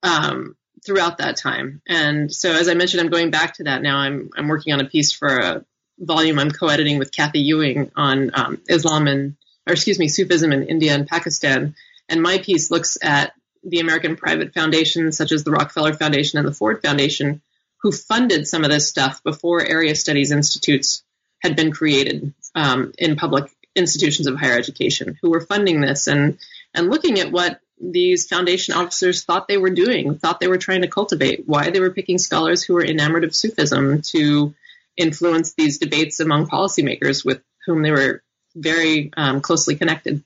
[0.02, 1.80] um, throughout that time.
[1.88, 3.96] And so, as I mentioned, I'm going back to that now.
[3.98, 5.64] I'm I'm working on a piece for a
[5.98, 10.68] volume I'm co-editing with Kathy Ewing on um, Islam and, or excuse me, Sufism in
[10.68, 11.74] India and Pakistan.
[12.08, 16.46] And my piece looks at the American private foundations, such as the Rockefeller Foundation and
[16.46, 17.40] the Ford Foundation,
[17.82, 21.02] who funded some of this stuff before area studies institutes
[21.42, 26.38] had been created um, in public institutions of higher education who were funding this and
[26.74, 30.82] and looking at what these foundation officers thought they were doing, thought they were trying
[30.82, 34.54] to cultivate, why they were picking scholars who were enamored of Sufism to
[34.96, 38.22] influence these debates among policymakers with whom they were
[38.54, 40.22] very um, closely connected.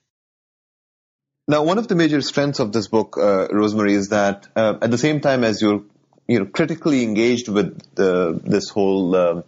[1.47, 4.91] Now, one of the major strengths of this book, uh, Rosemary, is that uh, at
[4.91, 5.83] the same time as you're
[6.27, 9.43] you know critically engaged with the, this whole uh,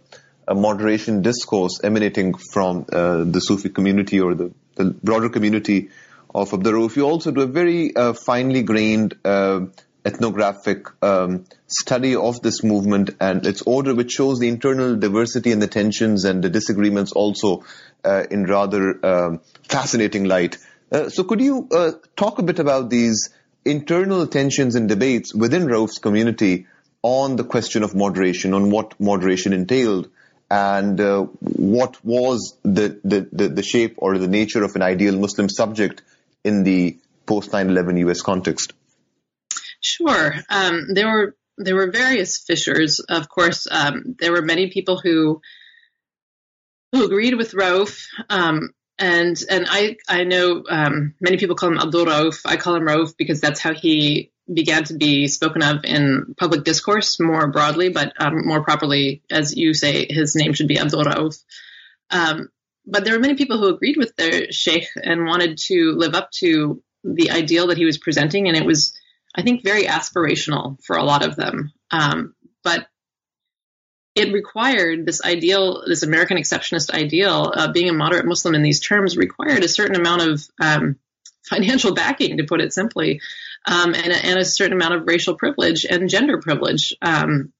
[0.53, 5.89] moderation discourse emanating from uh, the Sufi community or the, the, broader community
[6.33, 6.95] of Abdur Rauf.
[6.95, 9.65] You also do a very uh, finely grained uh,
[10.05, 15.61] ethnographic um, study of this movement and its order, which shows the internal diversity and
[15.61, 17.63] the tensions and the disagreements also
[18.03, 20.57] uh, in rather um, fascinating light.
[20.91, 23.29] Uh, so, could you uh, talk a bit about these
[23.63, 26.65] internal tensions and debates within Rauf's community
[27.03, 30.09] on the question of moderation, on what moderation entailed?
[30.53, 35.17] and uh, what was the, the, the, the, shape or the nature of an ideal
[35.17, 36.01] Muslim subject
[36.43, 38.21] in the post 9/11 U.S.
[38.21, 38.73] context?
[39.81, 42.99] Sure, um, there were there were various fissures.
[42.99, 45.41] Of course, um, there were many people who
[46.91, 48.05] who agreed with Rauf.
[48.29, 52.41] Um, and and I I know um, many people call him Abdul Rauf.
[52.45, 56.63] I call him Rauf because that's how he began to be spoken of in public
[56.63, 61.03] discourse more broadly, but um, more properly, as you say, his name should be Abdul
[61.03, 61.43] Rauf.
[62.09, 62.49] Um,
[62.85, 66.31] but there were many people who agreed with their sheikh and wanted to live up
[66.31, 68.93] to the ideal that he was presenting, and it was,
[69.35, 71.71] I think, very aspirational for a lot of them.
[71.89, 72.87] Um, but
[74.13, 78.81] it required this ideal, this American exceptionist ideal, uh, being a moderate Muslim in these
[78.81, 80.97] terms, required a certain amount of um,
[81.45, 83.21] financial backing, to put it simply,
[83.65, 86.95] um, and, and, a certain amount of racial privilege and gender privilege.
[87.01, 87.53] Um,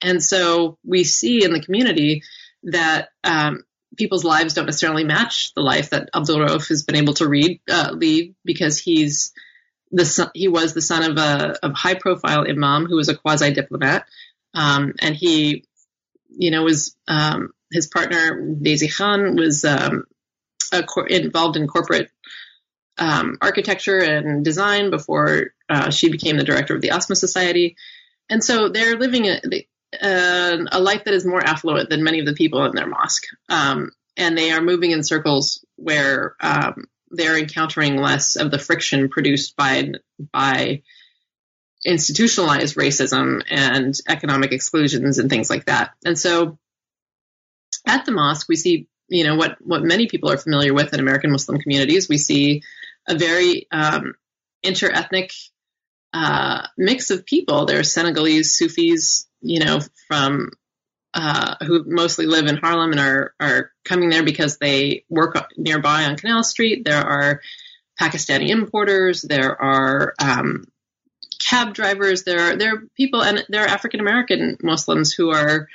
[0.00, 2.22] and so we see in the community
[2.64, 3.64] that um,
[3.96, 7.60] people's lives don't necessarily match the life that Abdul Rauf has been able to read,
[7.68, 9.32] uh, lead because he's
[9.92, 13.16] the son, he was the son of a, a high profile imam who was a
[13.16, 14.06] quasi diplomat,
[14.54, 15.64] um, and he,
[16.28, 20.04] you know, was um, his partner Daisy Khan was um,
[20.86, 22.10] cor- involved in corporate
[22.98, 27.76] um, architecture and design before uh, she became the director of the Asma Society.
[28.28, 29.40] And so they're living a,
[30.00, 33.24] a, a, life that is more affluent than many of the people in their mosque.
[33.48, 39.08] Um, and they are moving in circles where um, they're encountering less of the friction
[39.08, 39.92] produced by
[40.32, 40.82] by
[41.84, 45.92] institutionalized racism and economic exclusions and things like that.
[46.04, 46.58] And so
[47.86, 51.00] at the mosque, we see, you know, what, what many people are familiar with in
[51.00, 52.08] American Muslim communities.
[52.08, 52.62] We see
[53.08, 54.14] a very um,
[54.64, 55.32] interethnic
[56.12, 57.64] uh, mix of people.
[57.64, 60.50] There are Senegalese Sufis, you know, from
[61.14, 66.04] uh, who mostly live in Harlem and are are coming there because they work nearby
[66.04, 66.84] on Canal Street.
[66.84, 67.40] There are
[68.00, 69.22] Pakistani importers.
[69.22, 70.64] There are um,
[71.38, 72.22] cab drivers.
[72.22, 75.68] There are there are people and there are African American Muslims who are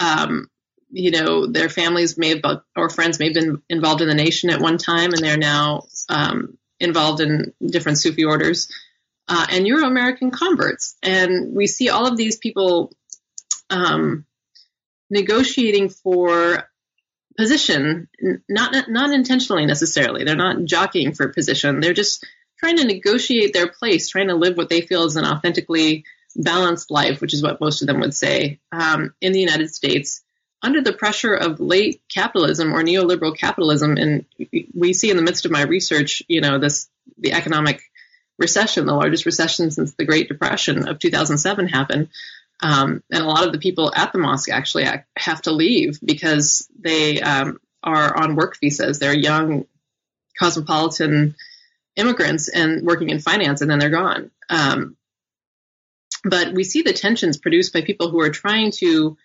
[0.00, 0.50] um,
[0.94, 4.48] you know, their families may have, or friends may have been involved in the nation
[4.50, 8.72] at one time, and they're now um, involved in different Sufi orders,
[9.26, 10.96] uh, and Euro American converts.
[11.02, 12.92] And we see all of these people
[13.70, 14.24] um,
[15.10, 16.68] negotiating for
[17.36, 18.08] position,
[18.48, 20.24] not not intentionally necessarily.
[20.24, 21.80] They're not jockeying for position.
[21.80, 22.24] They're just
[22.58, 26.04] trying to negotiate their place, trying to live what they feel is an authentically
[26.36, 30.22] balanced life, which is what most of them would say um, in the United States
[30.64, 34.24] under the pressure of late capitalism or neoliberal capitalism, and
[34.74, 36.88] we see in the midst of my research, you know, this
[37.18, 37.82] the economic
[38.38, 42.08] recession, the largest recession since the Great Depression of 2007 happened.
[42.62, 44.86] Um, and a lot of the people at the mosque actually
[45.16, 48.98] have to leave because they um, are on work visas.
[48.98, 49.66] They're young,
[50.38, 51.34] cosmopolitan
[51.96, 54.30] immigrants and working in finance, and then they're gone.
[54.48, 54.96] Um,
[56.24, 59.16] but we see the tensions produced by people who are trying to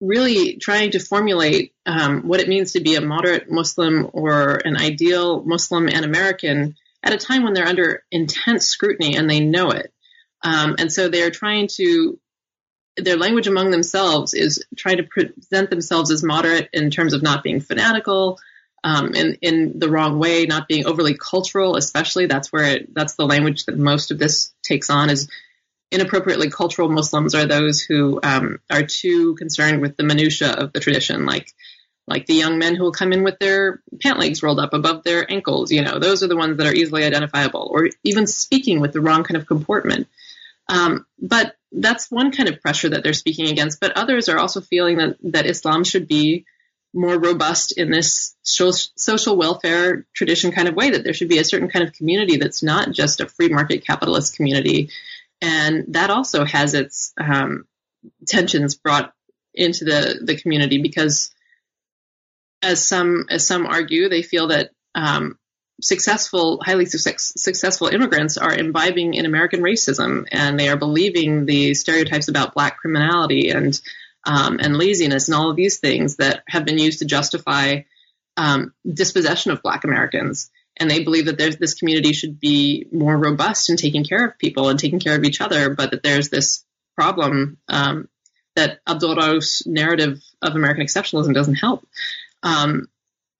[0.00, 4.76] really trying to formulate um, what it means to be a moderate Muslim or an
[4.76, 9.70] ideal Muslim and American at a time when they're under intense scrutiny and they know
[9.70, 9.92] it.
[10.42, 12.18] Um, and so they're trying to,
[12.96, 17.42] their language among themselves is trying to present themselves as moderate in terms of not
[17.42, 18.38] being fanatical,
[18.84, 22.26] um, in, in the wrong way, not being overly cultural, especially.
[22.26, 25.28] That's where it, that's the language that most of this takes on is
[25.90, 30.80] inappropriately cultural Muslims are those who um, are too concerned with the minutia of the
[30.80, 31.52] tradition, like
[32.06, 35.04] like the young men who will come in with their pant legs rolled up above
[35.04, 35.72] their ankles.
[35.72, 39.00] You know, those are the ones that are easily identifiable, or even speaking with the
[39.00, 40.08] wrong kind of comportment.
[40.68, 43.80] Um, but that's one kind of pressure that they're speaking against.
[43.80, 46.44] But others are also feeling that that Islam should be
[46.96, 50.90] more robust in this social welfare tradition kind of way.
[50.90, 53.84] That there should be a certain kind of community that's not just a free market
[53.84, 54.90] capitalist community
[55.44, 57.66] and that also has its um,
[58.26, 59.12] tensions brought
[59.52, 61.34] into the the community because,
[62.62, 65.38] as some as some argue, they feel that um,
[65.80, 72.28] successful, highly successful immigrants are imbibing in American racism, and they are believing the stereotypes
[72.28, 73.80] about black criminality and
[74.26, 77.80] um, and laziness and all of these things that have been used to justify
[78.38, 83.16] um, dispossession of Black Americans and they believe that there's this community should be more
[83.16, 86.30] robust in taking care of people and taking care of each other, but that there's
[86.30, 86.64] this
[86.96, 88.08] problem um,
[88.56, 91.86] that Abdul narrative of American exceptionalism doesn't help.
[92.42, 92.88] Um,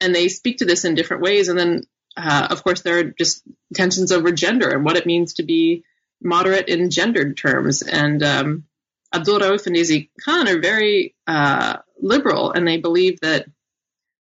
[0.01, 1.49] and they speak to this in different ways.
[1.49, 1.85] And then,
[2.17, 3.43] uh, of course, there are just
[3.75, 5.85] tensions over gender and what it means to be
[6.23, 7.83] moderate in gendered terms.
[7.83, 8.65] And um,
[9.13, 13.47] Abdul Rauf and Daisy Khan are very uh, liberal, and they believe that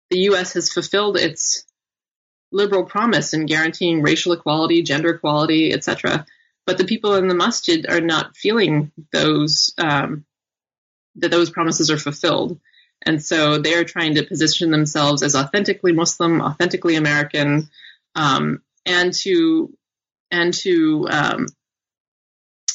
[0.10, 0.54] the U.S.
[0.54, 1.66] has fulfilled its
[2.52, 6.26] liberal promise in guaranteeing racial equality, gender equality, etc.
[6.66, 10.26] But the people in the masjid are not feeling those um,
[11.16, 12.60] that those promises are fulfilled,
[13.06, 17.70] and so they're trying to position themselves as authentically Muslim, authentically American,
[18.16, 19.74] um, and to
[20.32, 21.46] and to um,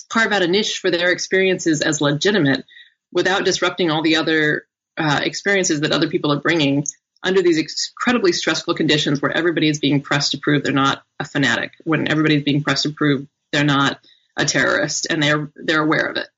[0.09, 2.65] carve out a niche for their experiences as legitimate
[3.13, 4.67] without disrupting all the other
[4.97, 6.85] uh, experiences that other people are bringing
[7.23, 11.25] under these incredibly stressful conditions where everybody is being pressed to prove they're not a
[11.25, 13.99] fanatic, when everybody is being pressed to prove they're not
[14.37, 16.29] a terrorist, and they're they're aware of it.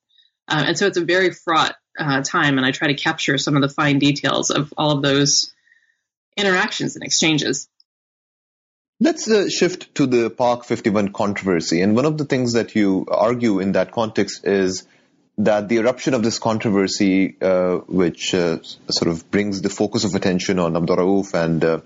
[0.48, 3.56] Uh, and so it's a very fraught uh, time, and I try to capture some
[3.56, 5.52] of the fine details of all of those
[6.36, 7.68] interactions and exchanges.
[9.02, 11.80] Let's uh, shift to the Park 51 controversy.
[11.80, 14.86] And one of the things that you argue in that context is
[15.38, 18.58] that the eruption of this controversy, uh, which uh,
[18.90, 21.80] sort of brings the focus of attention on Abdul Rauf and uh,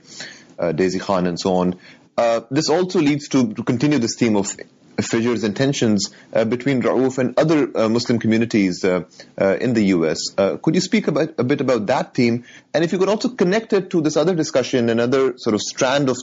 [0.58, 1.76] uh, Daisy Khan and so on,
[2.16, 4.56] uh, this also leads to, to, continue this theme of
[5.00, 10.34] fissures and tensions uh, between Rauf and other Muslim communities in the U.S.
[10.62, 12.44] could you speak about, a bit about that theme?
[12.72, 16.08] And if you could also connect it to this other discussion, another sort of strand
[16.08, 16.18] of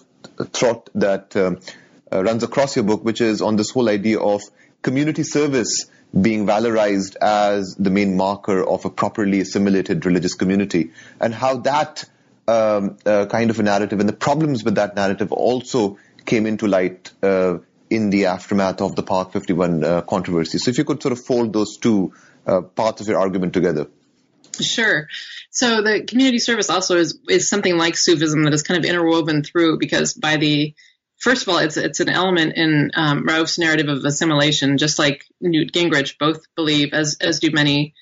[0.54, 1.60] thought that um,
[2.12, 4.42] runs across your book, which is on this whole idea of
[4.82, 11.34] community service being valorized as the main marker of a properly assimilated religious community, and
[11.34, 12.04] how that
[12.48, 16.68] um, uh, kind of a narrative and the problems with that narrative also came into
[16.68, 17.58] light uh,
[17.92, 20.58] in the aftermath of the Park 51 uh, controversy.
[20.58, 22.14] So, if you could sort of fold those two
[22.48, 23.88] uh, parts of your argument together.
[24.60, 25.08] Sure.
[25.50, 29.44] So the community service also is is something like Sufism that is kind of interwoven
[29.44, 30.74] through because by the
[31.20, 35.72] first of all, it's it's an element in um, narrative of assimilation, just like Newt
[35.72, 37.94] Gingrich both believe, as as do many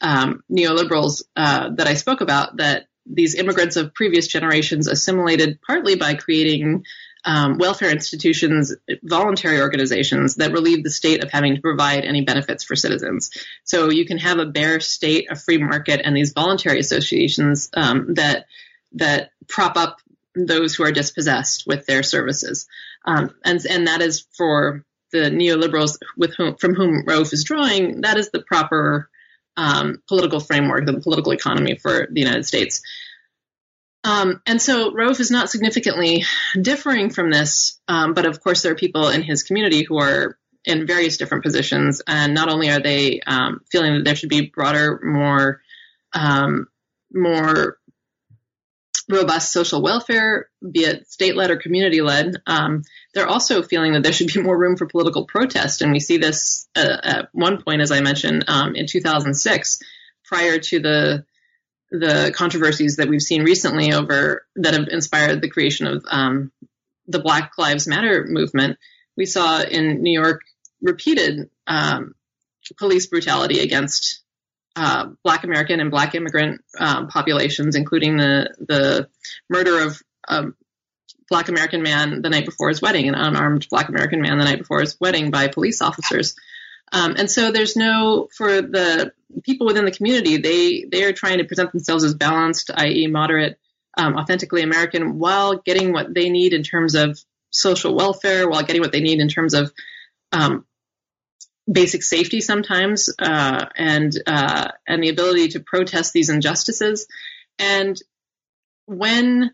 [0.00, 5.96] um, neoliberals uh, that I spoke about, that these immigrants of previous generations assimilated partly
[5.96, 6.84] by creating
[7.24, 12.64] um, welfare institutions, voluntary organizations that relieve the state of having to provide any benefits
[12.64, 13.30] for citizens.
[13.64, 18.14] So you can have a bare state, a free market, and these voluntary associations um,
[18.14, 18.46] that
[18.92, 19.98] that prop up
[20.34, 22.66] those who are dispossessed with their services.
[23.04, 28.02] Um, and, and that is for the neoliberals with whom, from whom Rauf is drawing,
[28.02, 29.08] that is the proper
[29.56, 32.82] um, political framework, the political economy for the United States.
[34.08, 36.24] Um, and so Rauf is not significantly
[36.58, 40.38] differing from this, um, but of course there are people in his community who are
[40.64, 44.46] in various different positions, and not only are they um, feeling that there should be
[44.46, 45.60] broader, more
[46.14, 46.68] um,
[47.12, 47.76] more
[49.10, 52.36] robust social welfare, be it state led or community led.
[52.46, 55.82] Um, they're also feeling that there should be more room for political protest.
[55.82, 59.80] And we see this uh, at one point, as I mentioned, um, in 2006,
[60.24, 61.24] prior to the
[61.90, 66.52] the controversies that we've seen recently over that have inspired the creation of um,
[67.06, 68.78] the Black Lives Matter movement.
[69.16, 70.42] We saw in New York
[70.82, 72.14] repeated um,
[72.78, 74.22] police brutality against
[74.76, 79.08] uh, Black American and Black immigrant um, populations, including the the
[79.48, 80.44] murder of a
[81.28, 84.58] Black American man the night before his wedding, an unarmed Black American man the night
[84.58, 86.36] before his wedding by police officers.
[86.92, 89.12] Um, and so there's no for the
[89.42, 93.58] people within the community they they are trying to present themselves as balanced, i.e., moderate,
[93.96, 97.18] um, authentically American, while getting what they need in terms of
[97.50, 99.72] social welfare, while getting what they need in terms of
[100.32, 100.64] um,
[101.70, 107.06] basic safety sometimes, uh, and uh, and the ability to protest these injustices.
[107.58, 108.00] And
[108.86, 109.52] when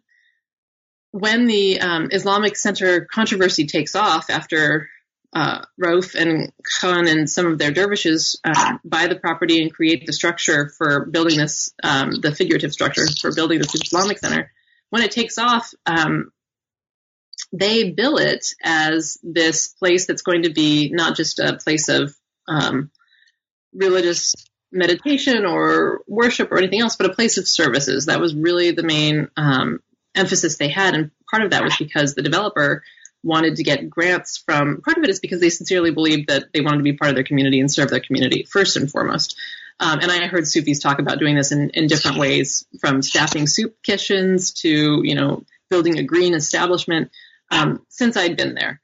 [1.11, 4.89] when the um, Islamic Center controversy takes off after
[5.35, 10.07] uh, Rauf and Khan and some of their dervishes uh, buy the property and create
[10.07, 14.53] the structure for building this, um, the figurative structure for building this Islamic Center,
[14.91, 16.31] when it takes off, um,
[17.53, 22.15] they bill it as this place that's going to be not just a place of
[22.47, 22.91] um,
[23.73, 24.35] religious
[24.71, 28.07] meditation or worship or anything else, but a place of services.
[28.07, 29.81] That was really the main um,
[30.15, 32.85] emphasis they had, and part of that was because the developer
[33.25, 34.81] wanted to get grants from.
[34.83, 37.15] Part of it is because they sincerely believed that they wanted to be part of
[37.15, 39.37] their community and serve their community first and foremost.
[39.81, 43.47] Um, and I heard Sufis talk about doing this in, in different ways, from staffing
[43.47, 47.11] soup kitchens to you know building a green establishment
[47.51, 48.81] um, since I'd been there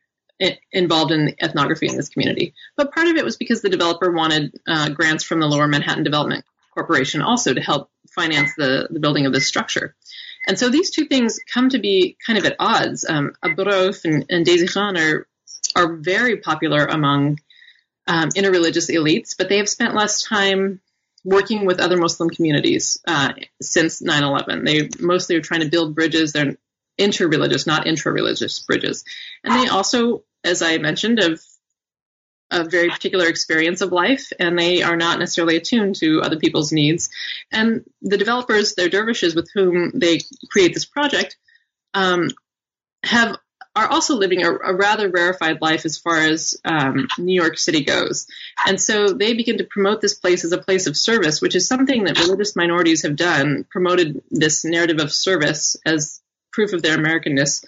[0.73, 2.55] involved in ethnography in this community.
[2.77, 6.03] But part of it was because the developer wanted uh, grants from the Lower Manhattan
[6.03, 9.95] Development Corporation also to help finance the, the building of this structure.
[10.47, 13.05] And so these two things come to be kind of at odds.
[13.09, 15.27] Um, Abdurrauf and, and Daisy Khan are,
[15.77, 17.39] are very popular among
[18.07, 20.81] um, interreligious elites, but they have spent less time
[21.25, 24.65] working with other Muslim communities uh, since 9/11.
[24.65, 26.33] They mostly are trying to build bridges.
[26.33, 26.57] They're
[26.99, 29.05] interreligious, not intra-religious bridges.
[29.45, 31.41] And they also, as I mentioned, have
[32.51, 36.73] a very particular experience of life, and they are not necessarily attuned to other people's
[36.73, 37.11] needs.
[37.53, 40.21] And the developers, their dervishes with whom they
[40.51, 41.37] create this project,
[41.95, 42.31] um,
[43.05, 43.37] have
[43.77, 47.85] are also living a, a, rather rarefied life as far as um, New York City
[47.85, 48.27] goes.
[48.67, 51.69] And so they begin to promote this place as a place of service, which is
[51.69, 56.21] something that religious minorities have done, promoted this narrative of service as
[56.53, 57.65] proof of their Americanness.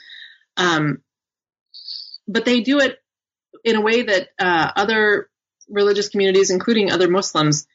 [0.57, 1.03] Um,
[2.27, 3.02] but they do it
[3.65, 5.29] in a way that uh, other
[5.69, 7.67] religious communities, including other Muslims,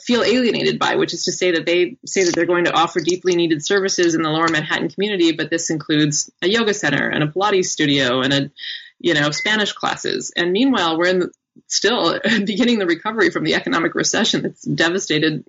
[0.00, 3.00] feel alienated by, which is to say that they say that they're going to offer
[3.00, 7.24] deeply needed services in the lower Manhattan community, but this includes a yoga center and
[7.24, 8.50] a Pilates studio and a,
[9.00, 10.32] you know, Spanish classes.
[10.36, 11.32] And meanwhile, we're in the,
[11.66, 15.44] still beginning the recovery from the economic recession that's devastated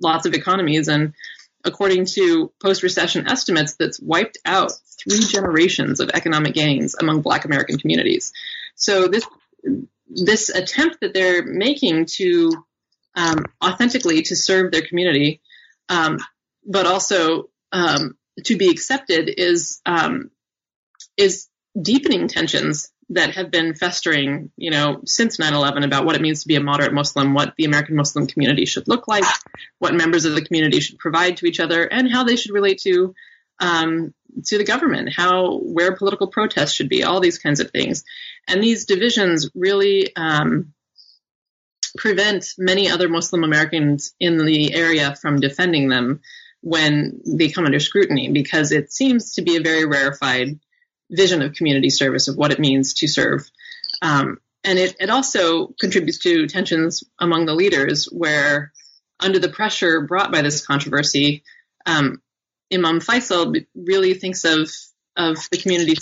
[0.00, 1.14] lots of economies and
[1.64, 4.72] according to post-recession estimates, that's wiped out
[5.02, 8.32] three generations of economic gains among Black American communities.
[8.74, 9.24] So this
[10.08, 12.52] this attempt that they're making to
[13.14, 15.40] um, authentically to serve their community,
[15.88, 16.18] um,
[16.66, 20.30] but also um, to be accepted, is um,
[21.16, 21.48] is
[21.80, 26.48] deepening tensions that have been festering, you know, since 9/11 about what it means to
[26.48, 29.24] be a moderate Muslim, what the American Muslim community should look like,
[29.78, 32.80] what members of the community should provide to each other, and how they should relate
[32.80, 33.14] to
[33.60, 34.14] um,
[34.46, 38.04] to the government, how where political protests should be, all these kinds of things.
[38.48, 40.72] And these divisions really um,
[41.96, 46.20] prevent many other Muslim Americans in the area from defending them
[46.60, 50.58] when they come under scrutiny, because it seems to be a very rarefied
[51.10, 53.48] vision of community service of what it means to serve.
[54.02, 58.72] Um, and it, it also contributes to tensions among the leaders where
[59.20, 61.44] under the pressure brought by this controversy,
[61.86, 62.20] um,
[62.72, 64.70] Imam Faisal really thinks of
[65.16, 65.94] of the community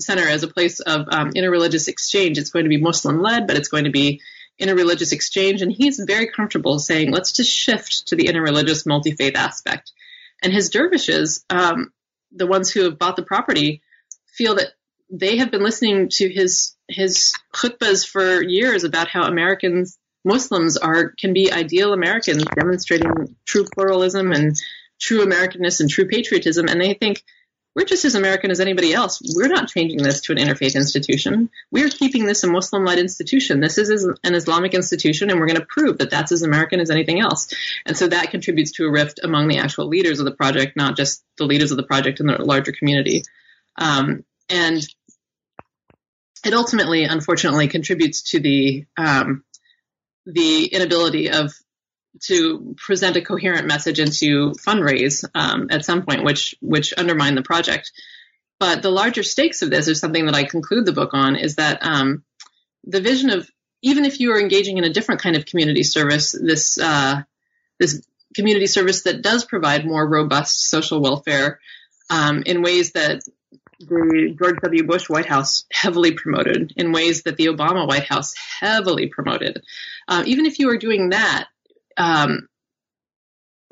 [0.00, 2.36] center as a place of um, interreligious exchange.
[2.36, 4.20] It's going to be Muslim led, but it's going to be
[4.60, 5.62] interreligious exchange.
[5.62, 9.92] And he's very comfortable saying, let's just shift to the interreligious multi faith aspect.
[10.42, 11.92] And his dervishes, um,
[12.32, 13.82] the ones who have bought the property,
[14.26, 14.72] feel that
[15.10, 21.10] they have been listening to his his khutbas for years about how Americans Muslims are
[21.10, 24.56] can be ideal Americans, demonstrating true pluralism and
[25.00, 27.22] true Americanness and true patriotism, and they think
[27.76, 29.20] we're just as American as anybody else.
[29.36, 31.50] We're not changing this to an interfaith institution.
[31.70, 33.60] We're keeping this a Muslim-led institution.
[33.60, 36.90] This is an Islamic institution, and we're going to prove that that's as American as
[36.90, 37.52] anything else.
[37.84, 40.96] And so that contributes to a rift among the actual leaders of the project, not
[40.96, 43.24] just the leaders of the project in the larger community.
[43.76, 44.82] Um, and
[46.46, 49.44] it ultimately, unfortunately, contributes to the um,
[50.24, 51.52] the inability of
[52.24, 57.34] to present a coherent message and to fundraise um, at some point, which which undermine
[57.34, 57.92] the project.
[58.58, 61.56] But the larger stakes of this, is something that I conclude the book on, is
[61.56, 62.24] that um,
[62.84, 63.50] the vision of
[63.82, 67.22] even if you are engaging in a different kind of community service, this uh,
[67.78, 71.60] this community service that does provide more robust social welfare
[72.10, 73.22] um, in ways that
[73.78, 74.86] the George W.
[74.86, 79.62] Bush White House heavily promoted, in ways that the Obama White House heavily promoted.
[80.08, 81.48] Uh, even if you are doing that,
[81.96, 82.48] um,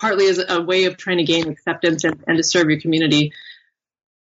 [0.00, 3.32] partly as a way of trying to gain acceptance and, and to serve your community,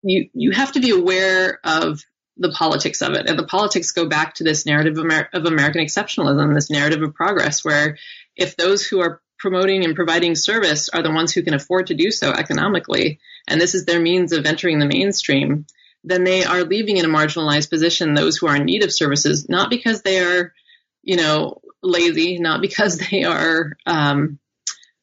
[0.03, 2.05] you you have to be aware of
[2.37, 3.29] the politics of it.
[3.29, 7.03] And the politics go back to this narrative of, Amer- of American exceptionalism, this narrative
[7.03, 7.99] of progress, where
[8.35, 11.95] if those who are promoting and providing service are the ones who can afford to
[11.95, 15.67] do so economically, and this is their means of entering the mainstream,
[16.03, 19.49] then they are leaving in a marginalized position those who are in need of services,
[19.49, 20.55] not because they are,
[21.03, 24.39] you know, lazy, not because they are, um,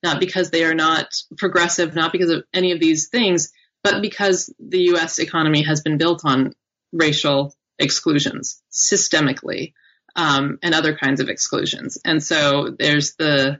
[0.04, 3.52] not because they are not progressive, not because of any of these things,
[3.84, 5.20] but because the U.S.
[5.20, 6.54] economy has been built on
[6.92, 9.74] racial exclusions systemically
[10.16, 11.98] um, and other kinds of exclusions.
[12.04, 13.60] And so there's the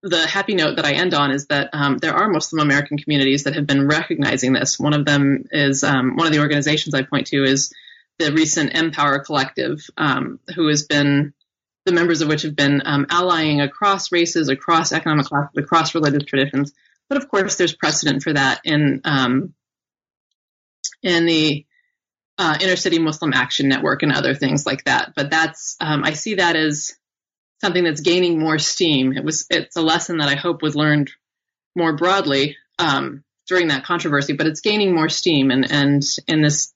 [0.00, 3.44] the happy note that I end on is that um, there are Muslim American communities
[3.44, 4.78] that have been recognizing this.
[4.78, 7.72] One of them is um, one of the organizations I point to is
[8.18, 11.32] the recent Empower Collective, um, who has been
[11.86, 16.24] the members of which have been um, allying across races, across economic classes, across religious
[16.24, 16.72] traditions.
[17.08, 19.54] But of course, there's precedent for that in um,
[21.02, 21.64] in the
[22.36, 25.12] uh, Inner City Muslim Action Network and other things like that.
[25.16, 26.94] But that's um, I see that as
[27.60, 29.12] something that's gaining more steam.
[29.12, 31.10] It was it's a lesson that I hope was learned
[31.74, 35.50] more broadly um, during that controversy, but it's gaining more steam.
[35.50, 36.72] And and in this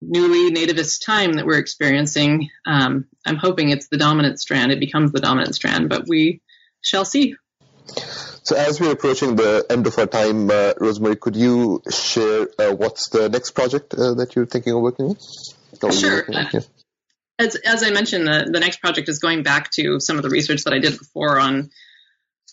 [0.00, 4.72] newly nativist time that we're experiencing, um, I'm hoping it's the dominant strand.
[4.72, 6.40] It becomes the dominant strand, but we
[6.80, 7.36] shall see.
[8.42, 12.74] So, as we're approaching the end of our time, uh, Rosemary, could you share uh,
[12.74, 15.92] what's the next project uh, that you're thinking of working on?
[15.92, 16.24] Sure.
[16.34, 16.46] On?
[16.52, 16.60] Yeah
[17.40, 20.28] as, as I mentioned, the, the next project is going back to some of the
[20.28, 21.70] research that I did before on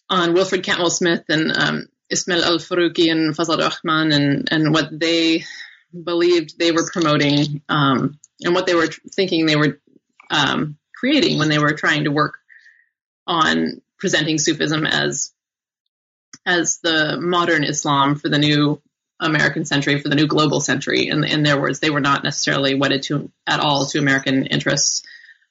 [0.10, 4.88] on Wilfred Cantwell Smith and um, Ismail Al Faruqi and Fazl Rahman and and what
[4.98, 5.44] they
[6.04, 9.80] believed they were promoting um, and what they were thinking they were
[10.30, 12.40] um, creating when they were trying to work
[13.26, 15.32] on presenting Sufism as
[16.46, 18.82] as the modern Islam for the new
[19.20, 21.08] American century for the new global century.
[21.08, 25.04] In, in their words, they were not necessarily wedded to at all to American interests.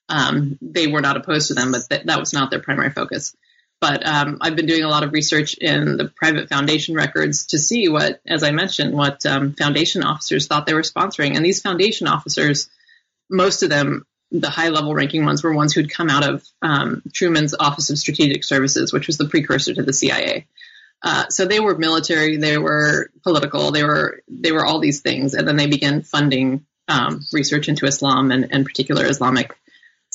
[0.08, 3.36] Um, they were not opposed to them, but th- that was not their primary focus.
[3.80, 7.58] But um, I've been doing a lot of research in the private foundation records to
[7.58, 11.36] see what, as I mentioned, what um, foundation officers thought they were sponsoring.
[11.36, 12.70] And these foundation officers,
[13.28, 17.02] most of them, the high level ranking ones, were ones who'd come out of um,
[17.12, 20.46] Truman's Office of Strategic Services, which was the precursor to the CIA.
[21.02, 25.34] Uh, so they were military, they were political, they were they were all these things,
[25.34, 29.56] and then they began funding um, research into Islam and, and particular Islamic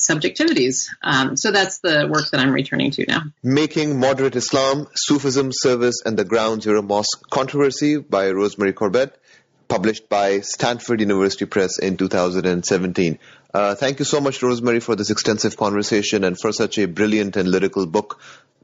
[0.08, 0.88] subjectivities.
[1.02, 3.22] Um, so that's the work that I'm returning to now.
[3.42, 9.18] Making Moderate Islam, Sufism, Service, and the Ground Zero Mosque Controversy by Rosemary Corbett,
[9.68, 13.18] published by Stanford University Press in 2017.
[13.54, 17.36] Uh, thank you so much, Rosemary, for this extensive conversation and for such a brilliant
[17.36, 18.20] and lyrical book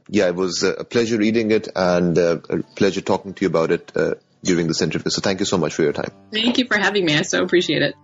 [0.09, 3.71] yeah, it was a pleasure reading it and uh, a pleasure talking to you about
[3.71, 5.09] it uh, during this interview.
[5.11, 6.11] So thank you so much for your time.
[6.31, 7.15] Thank you for having me.
[7.15, 7.95] I so appreciate it.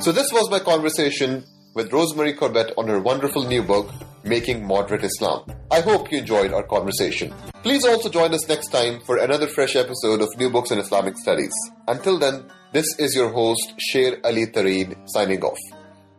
[0.00, 1.44] So this was my conversation
[1.74, 3.90] with Rosemary Corbett on her wonderful new book,
[4.24, 5.44] Making Moderate Islam.
[5.70, 7.34] I hope you enjoyed our conversation.
[7.62, 11.18] Please also join us next time for another fresh episode of New Books in Islamic
[11.18, 11.52] Studies.
[11.88, 15.58] Until then, this is your host, Sher Ali Tareen, signing off.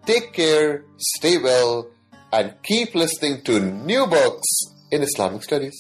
[0.06, 1.90] Take care, stay well,
[2.34, 4.48] and keep listening to new books
[4.92, 5.76] in Islamic studies.